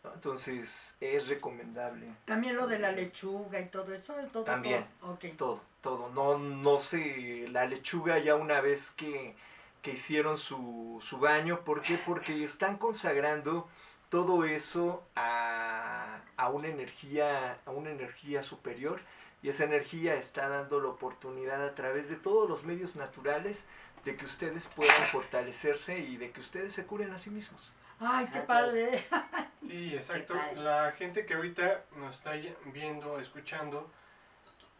[0.02, 0.12] ¿no?
[0.14, 4.14] Entonces es recomendable También lo de la lechuga y todo eso.
[4.32, 4.86] Todo, También.
[5.00, 5.12] todo.
[5.12, 5.24] Ok.
[5.36, 6.08] todo, todo.
[6.10, 9.34] No, no sé, la lechuga ya una vez que,
[9.82, 11.98] que hicieron su, su baño, ¿por qué?
[11.98, 13.68] Porque están consagrando
[14.12, 19.00] todo eso a, a una energía, a una energía superior,
[19.42, 23.66] y esa energía está dando la oportunidad a través de todos los medios naturales
[24.04, 27.72] de que ustedes puedan fortalecerse y de que ustedes se curen a sí mismos.
[28.00, 29.02] Ay, qué padre.
[29.66, 30.34] Sí, exacto.
[30.34, 30.56] padre.
[30.56, 32.32] La gente que ahorita nos está
[32.66, 33.90] viendo, escuchando,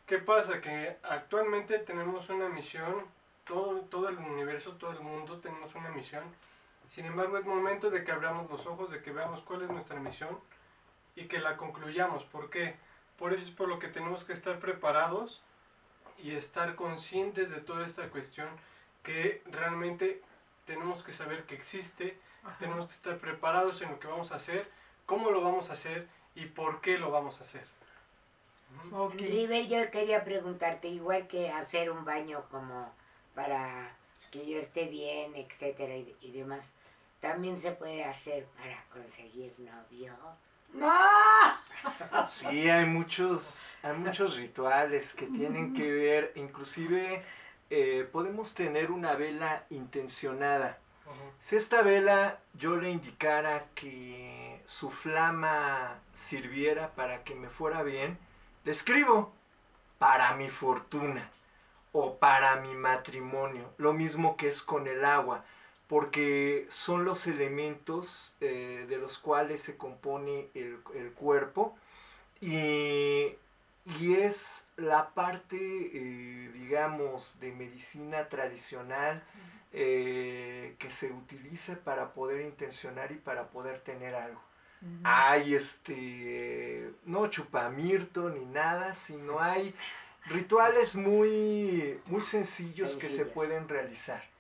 [0.06, 0.60] ¿qué pasa?
[0.60, 3.06] Que actualmente tenemos una misión,
[3.46, 6.24] todo, todo el universo, todo el mundo tenemos una misión.
[6.92, 9.98] Sin embargo, es momento de que abramos los ojos, de que veamos cuál es nuestra
[9.98, 10.38] misión
[11.16, 12.24] y que la concluyamos.
[12.24, 12.76] ¿Por qué?
[13.18, 15.42] Por eso es por lo que tenemos que estar preparados
[16.18, 18.46] y estar conscientes de toda esta cuestión
[19.02, 20.20] que realmente
[20.66, 22.58] tenemos que saber que existe Ajá.
[22.58, 24.68] tenemos que estar preparados en lo que vamos a hacer,
[25.06, 27.64] cómo lo vamos a hacer y por qué lo vamos a hacer.
[28.84, 29.04] Ujú.
[29.04, 29.14] Ok.
[29.14, 32.92] River, yo quería preguntarte, igual que hacer un baño como
[33.34, 33.96] para
[34.30, 36.64] que yo esté bien, etcétera, y, y demás,
[37.22, 40.12] también se puede hacer para conseguir novio.
[40.74, 40.92] ¡No!
[42.26, 47.24] Sí, hay muchos, hay muchos rituales que tienen que ver, inclusive
[47.70, 50.78] eh, podemos tener una vela intencionada.
[51.40, 58.18] Si esta vela yo le indicara que su flama sirviera para que me fuera bien,
[58.64, 59.32] le escribo
[59.98, 61.28] para mi fortuna
[61.90, 65.44] o para mi matrimonio, lo mismo que es con el agua,
[65.92, 71.76] porque son los elementos eh, de los cuales se compone el, el cuerpo
[72.40, 73.34] y,
[74.00, 79.22] y es la parte, eh, digamos, de medicina tradicional
[79.74, 84.40] eh, que se utiliza para poder intencionar y para poder tener algo.
[85.04, 89.74] hay este, no chupamirto ni nada, sino hay
[90.24, 94.31] rituales muy, muy sencillos que se pueden realizar.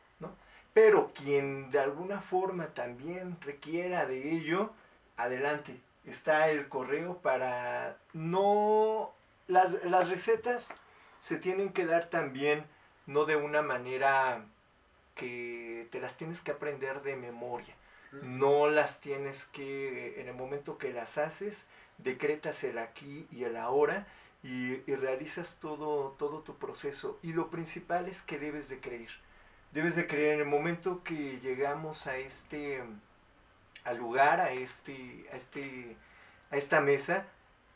[0.72, 4.70] Pero quien de alguna forma también requiera de ello,
[5.16, 5.80] adelante.
[6.06, 9.12] Está el correo para no...
[9.48, 10.76] Las, las recetas
[11.18, 12.64] se tienen que dar también,
[13.06, 14.44] no de una manera
[15.14, 17.74] que te las tienes que aprender de memoria.
[18.22, 21.66] No las tienes que, en el momento que las haces,
[21.98, 24.06] decretas el aquí y el ahora
[24.42, 27.18] y, y realizas todo, todo tu proceso.
[27.22, 29.10] Y lo principal es que debes de creer.
[29.72, 32.82] Debes de creer en el momento que llegamos a este,
[33.84, 35.96] al lugar, a este, a este,
[36.50, 37.26] a esta mesa,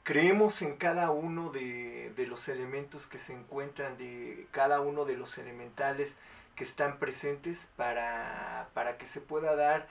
[0.02, 5.16] creemos en cada uno de, de los elementos que se encuentran, de cada uno de
[5.16, 6.16] los elementales
[6.54, 9.88] que están presentes para, para que se pueda dar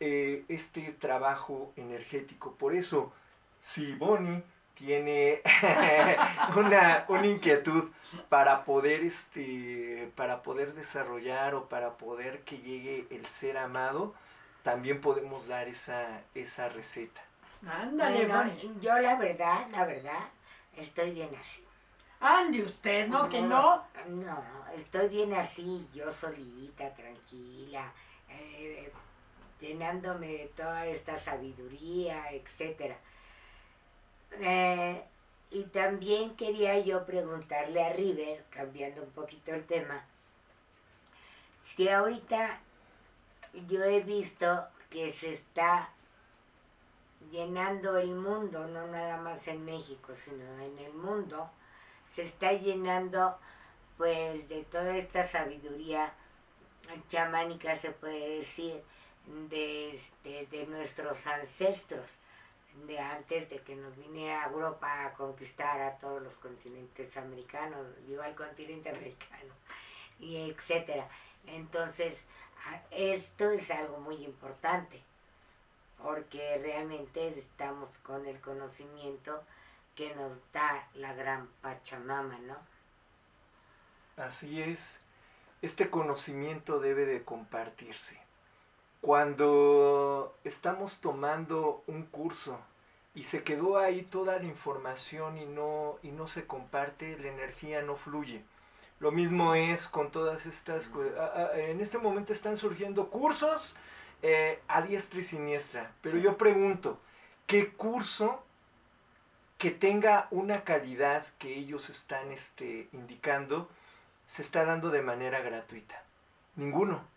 [0.00, 2.54] eh, este trabajo energético.
[2.54, 3.12] Por eso,
[3.60, 4.42] si Bonnie
[4.78, 5.42] tiene
[6.56, 7.90] una, una inquietud
[8.28, 14.14] para poder, este, para poder desarrollar o para poder que llegue el ser amado,
[14.62, 17.20] también podemos dar esa, esa receta.
[17.66, 20.28] Ándale, Bueno, yo la verdad, la verdad,
[20.76, 21.64] estoy bien así.
[22.20, 23.28] Ande usted, ¿no?
[23.28, 23.84] Que no.
[24.08, 24.44] No,
[24.76, 27.92] estoy bien así, yo solita, tranquila,
[28.28, 28.92] eh,
[29.60, 32.96] llenándome de toda esta sabiduría, etcétera.
[34.32, 35.02] Eh,
[35.50, 40.04] y también quería yo preguntarle a River, cambiando un poquito el tema,
[41.64, 42.60] si ahorita
[43.66, 45.90] yo he visto que se está
[47.30, 51.50] llenando el mundo, no nada más en México, sino en el mundo,
[52.14, 53.38] se está llenando
[53.96, 56.12] pues de toda esta sabiduría
[57.08, 58.82] chamánica, se puede decir,
[59.50, 62.06] de, este, de nuestros ancestros,
[62.86, 68.22] de antes de que nos viniera Europa a conquistar a todos los continentes americanos, digo
[68.22, 69.52] al continente americano,
[70.18, 71.08] y etcétera.
[71.46, 72.18] Entonces,
[72.90, 75.02] esto es algo muy importante,
[76.02, 79.42] porque realmente estamos con el conocimiento
[79.94, 82.56] que nos da la gran Pachamama, ¿no?
[84.16, 85.00] Así es,
[85.62, 88.27] este conocimiento debe de compartirse.
[89.08, 92.60] Cuando estamos tomando un curso
[93.14, 97.80] y se quedó ahí toda la información y no, y no se comparte, la energía
[97.80, 98.44] no fluye.
[99.00, 100.90] Lo mismo es con todas estas...
[101.54, 103.76] En este momento están surgiendo cursos
[104.20, 107.00] eh, a diestra y siniestra, pero yo pregunto,
[107.46, 108.44] ¿qué curso
[109.56, 113.70] que tenga una calidad que ellos están este, indicando
[114.26, 116.04] se está dando de manera gratuita?
[116.56, 117.16] Ninguno.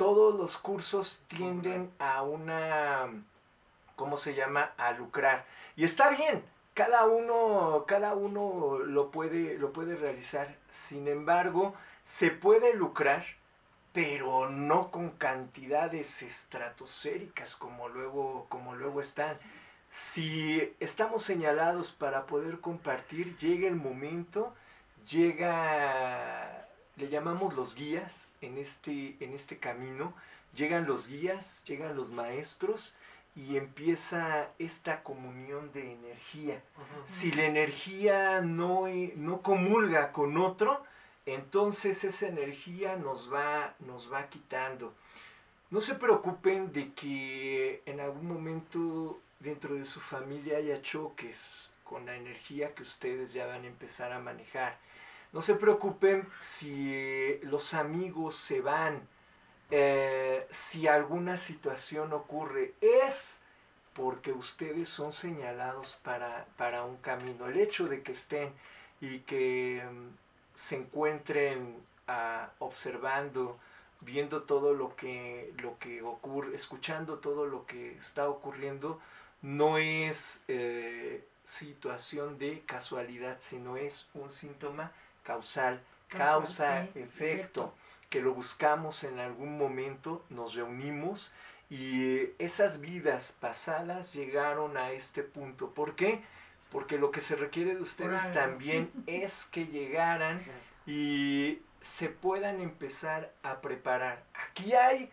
[0.00, 3.22] Todos los cursos tienden a una,
[3.96, 4.72] ¿cómo se llama?
[4.78, 5.44] A lucrar.
[5.76, 6.42] Y está bien,
[6.72, 10.56] cada uno, cada uno lo puede, lo puede realizar.
[10.70, 13.26] Sin embargo, se puede lucrar,
[13.92, 19.36] pero no con cantidades estratosféricas como luego, como luego están.
[19.90, 24.54] Si estamos señalados para poder compartir, llega el momento,
[25.06, 26.59] llega,
[27.00, 30.14] le llamamos los guías en este, en este camino,
[30.54, 32.94] llegan los guías, llegan los maestros
[33.34, 36.62] y empieza esta comunión de energía.
[37.06, 40.84] Si la energía no, e- no comulga con otro,
[41.26, 44.92] entonces esa energía nos va, nos va quitando.
[45.70, 52.06] No se preocupen de que en algún momento dentro de su familia haya choques con
[52.06, 54.78] la energía que ustedes ya van a empezar a manejar.
[55.32, 59.06] No se preocupen si los amigos se van,
[59.70, 62.74] eh, si alguna situación ocurre.
[62.80, 63.40] Es
[63.94, 67.46] porque ustedes son señalados para, para un camino.
[67.46, 68.52] El hecho de que estén
[69.00, 70.08] y que mm,
[70.54, 71.76] se encuentren
[72.08, 73.58] ah, observando,
[74.00, 79.00] viendo todo lo que, lo que ocurre, escuchando todo lo que está ocurriendo,
[79.42, 87.74] no es eh, situación de casualidad, sino es un síntoma causal, causa, sí, efecto,
[88.08, 91.32] que lo buscamos en algún momento, nos reunimos
[91.70, 95.70] y eh, esas vidas pasadas llegaron a este punto.
[95.70, 96.20] ¿Por qué?
[96.70, 100.42] Porque lo que se requiere de ustedes también es que llegaran
[100.86, 104.24] y se puedan empezar a preparar.
[104.48, 105.10] Aquí hay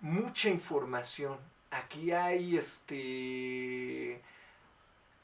[0.00, 1.38] mucha información,
[1.70, 4.20] aquí hay este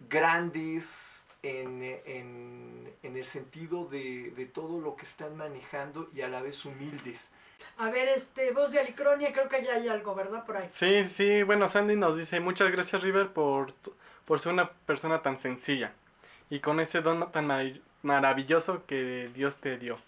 [0.09, 6.29] grandes en, en- en el sentido de, de todo lo que están manejando y a
[6.29, 7.33] la vez humildes.
[7.77, 10.45] A ver, este, voz de Alicronia, creo que ya hay algo, ¿verdad?
[10.45, 10.69] Por ahí.
[10.71, 13.73] Sí, sí, bueno, Sandy nos dice, muchas gracias River por,
[14.25, 15.93] por ser una persona tan sencilla
[16.51, 19.99] y con ese don tan marav- maravilloso que Dios te dio.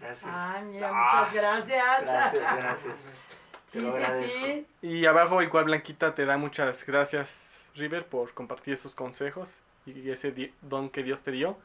[0.00, 0.24] Gracias.
[0.32, 2.02] Ah, mira, Ah, muchas gracias.
[2.02, 3.20] Gracias, gracias.
[3.70, 4.44] Te Sí, lo sí, agradezco.
[4.46, 4.66] sí.
[4.82, 7.38] Y abajo igual Blanquita te da muchas gracias
[7.74, 11.56] River por compartir esos consejos y ese don que Dios te dio.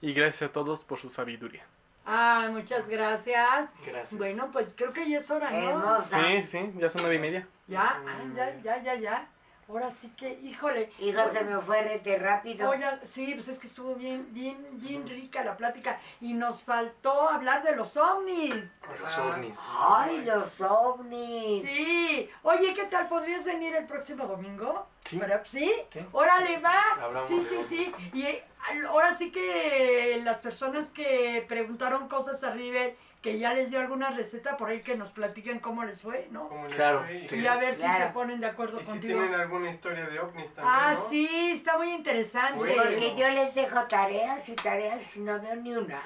[0.00, 1.64] Y gracias a todos por su sabiduría.
[2.06, 3.68] Ah, muchas gracias.
[3.84, 4.16] Gracias.
[4.16, 5.56] Bueno, pues creo que ya es hora, ¿no?
[5.56, 6.20] Hermosa.
[6.20, 7.46] Sí, sí, ya son nueve y media.
[7.66, 9.28] Ya, ah, ya, ya, ya, ya.
[9.68, 10.90] Ahora sí que, híjole.
[10.98, 12.70] Hijo, se me fue rete rápido.
[12.70, 16.00] Oye, sí, pues es que estuvo bien, bien, bien rica la plática.
[16.22, 18.80] Y nos faltó hablar de los ovnis.
[18.80, 19.58] De los ovnis.
[19.78, 21.62] Ay, los ovnis.
[21.62, 22.30] Sí.
[22.44, 23.08] Oye, ¿qué tal?
[23.08, 24.86] ¿Podrías venir el próximo domingo?
[25.04, 25.18] Sí.
[25.20, 25.70] Pero, ¿Sí?
[25.90, 26.00] Sí.
[26.12, 26.80] Órale, va.
[27.02, 27.94] Hablamos sí, de sí, ovnis.
[27.94, 28.10] sí.
[28.14, 32.96] Y ahora sí que las personas que preguntaron cosas a River,
[33.32, 36.48] que ya les dio alguna receta por ahí que nos platiquen cómo les fue, ¿no?
[36.66, 37.36] Les Claro, fue y- sí.
[37.36, 39.20] Y a ver si se ponen de acuerdo Y si contigo.
[39.20, 41.00] tienen alguna historia de ovnis también, Ah, ¿no?
[41.08, 42.58] sí, está muy interesante.
[42.58, 46.02] Porque yo les dejo tareas y tareas y no veo ni una.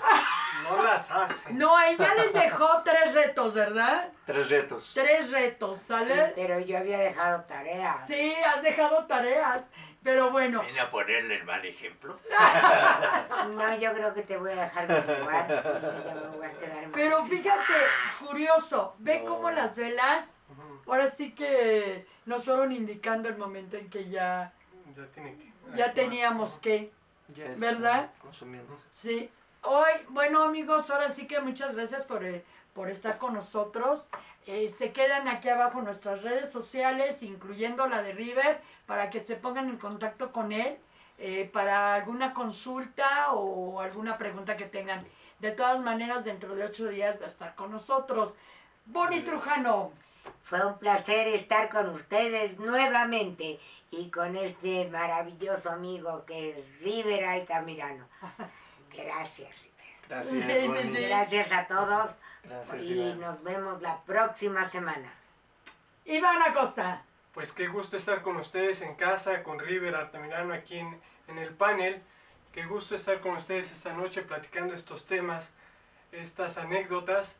[0.64, 1.58] No las hacen.
[1.58, 4.08] No, él ya les dejó tres retos, ¿verdad?
[4.26, 4.92] Tres retos.
[4.94, 6.32] Tres retos, Sí, ¿sale?
[6.36, 8.06] pero yo había dejado tareas.
[8.06, 9.62] Sí, has dejado tareas.
[10.02, 12.18] Pero bueno, Ven a ponerle el mal ejemplo.
[13.50, 16.52] No, yo creo que te voy a dejar continuar y yo ya me voy a
[16.58, 16.90] quedar más.
[16.94, 17.72] pero fíjate,
[18.20, 19.30] curioso, ve No.
[19.30, 20.28] cómo las velas,
[20.86, 24.52] ahora sí que nos fueron indicando el momento en que ya,
[24.96, 25.52] Ya tiene que.
[25.76, 26.92] ya teníamos que,
[27.58, 28.10] ¿Verdad?
[28.20, 28.84] Consumiéndose.
[28.92, 29.30] sí.
[29.64, 32.44] Hoy, bueno amigos, ahora sí que muchas gracias por, eh,
[32.74, 34.08] por estar con nosotros.
[34.46, 39.36] Eh, se quedan aquí abajo nuestras redes sociales, incluyendo la de River, para que se
[39.36, 40.78] pongan en contacto con él
[41.18, 45.06] eh, para alguna consulta o alguna pregunta que tengan.
[45.38, 48.34] De todas maneras, dentro de ocho días va a estar con nosotros.
[48.86, 49.92] Bonnie Trujano,
[50.44, 53.58] Fue un placer estar con ustedes nuevamente
[53.90, 58.06] y con este maravilloso amigo que es River Altamirano.
[58.96, 59.71] Gracias.
[60.08, 60.96] Gracias, Sí, sí, Bonnie.
[60.96, 61.04] sí.
[61.06, 62.10] Gracias a todos
[62.44, 63.20] Gracias, y Iván.
[63.20, 65.12] nos vemos la próxima semana.
[66.04, 67.02] Iván Acosta.
[67.32, 71.54] Pues qué gusto estar con ustedes en casa, con River Artamirano aquí en, en el
[71.54, 72.02] panel.
[72.52, 75.54] Qué gusto estar con ustedes esta noche platicando estos temas,
[76.10, 77.38] estas anécdotas.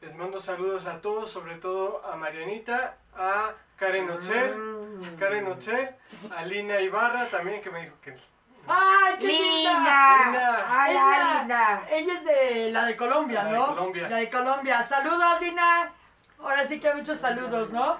[0.00, 5.16] Les mando saludos a todos, sobre todo a Marianita, a Karen Ocher, Mm.
[5.18, 5.96] Karen Ocher,
[6.36, 8.16] a Lina Ibarra también que me dijo que
[8.66, 10.64] ¡Ay, qué linda!
[10.68, 11.86] Hola, Linda.
[11.90, 13.66] Ella es de la de Colombia, La de ¿no?
[13.66, 14.08] Colombia.
[14.08, 14.84] La de Colombia.
[14.84, 15.92] Saludos, Lina.
[16.38, 17.98] Ahora sí que hay muchos saludos, ¿no?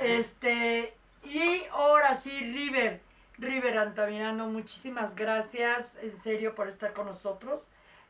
[0.00, 3.00] Este, y ahora sí, River.
[3.38, 7.62] River Antamirano, muchísimas gracias, en serio, por estar con nosotros.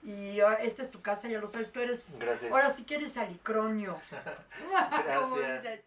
[0.02, 2.18] Y ah, esta es tu casa, ya lo sabes, tú eres...
[2.18, 2.50] Gracias.
[2.50, 4.00] Ahora sí que eres alicronio.
[5.14, 5.84] Como dices.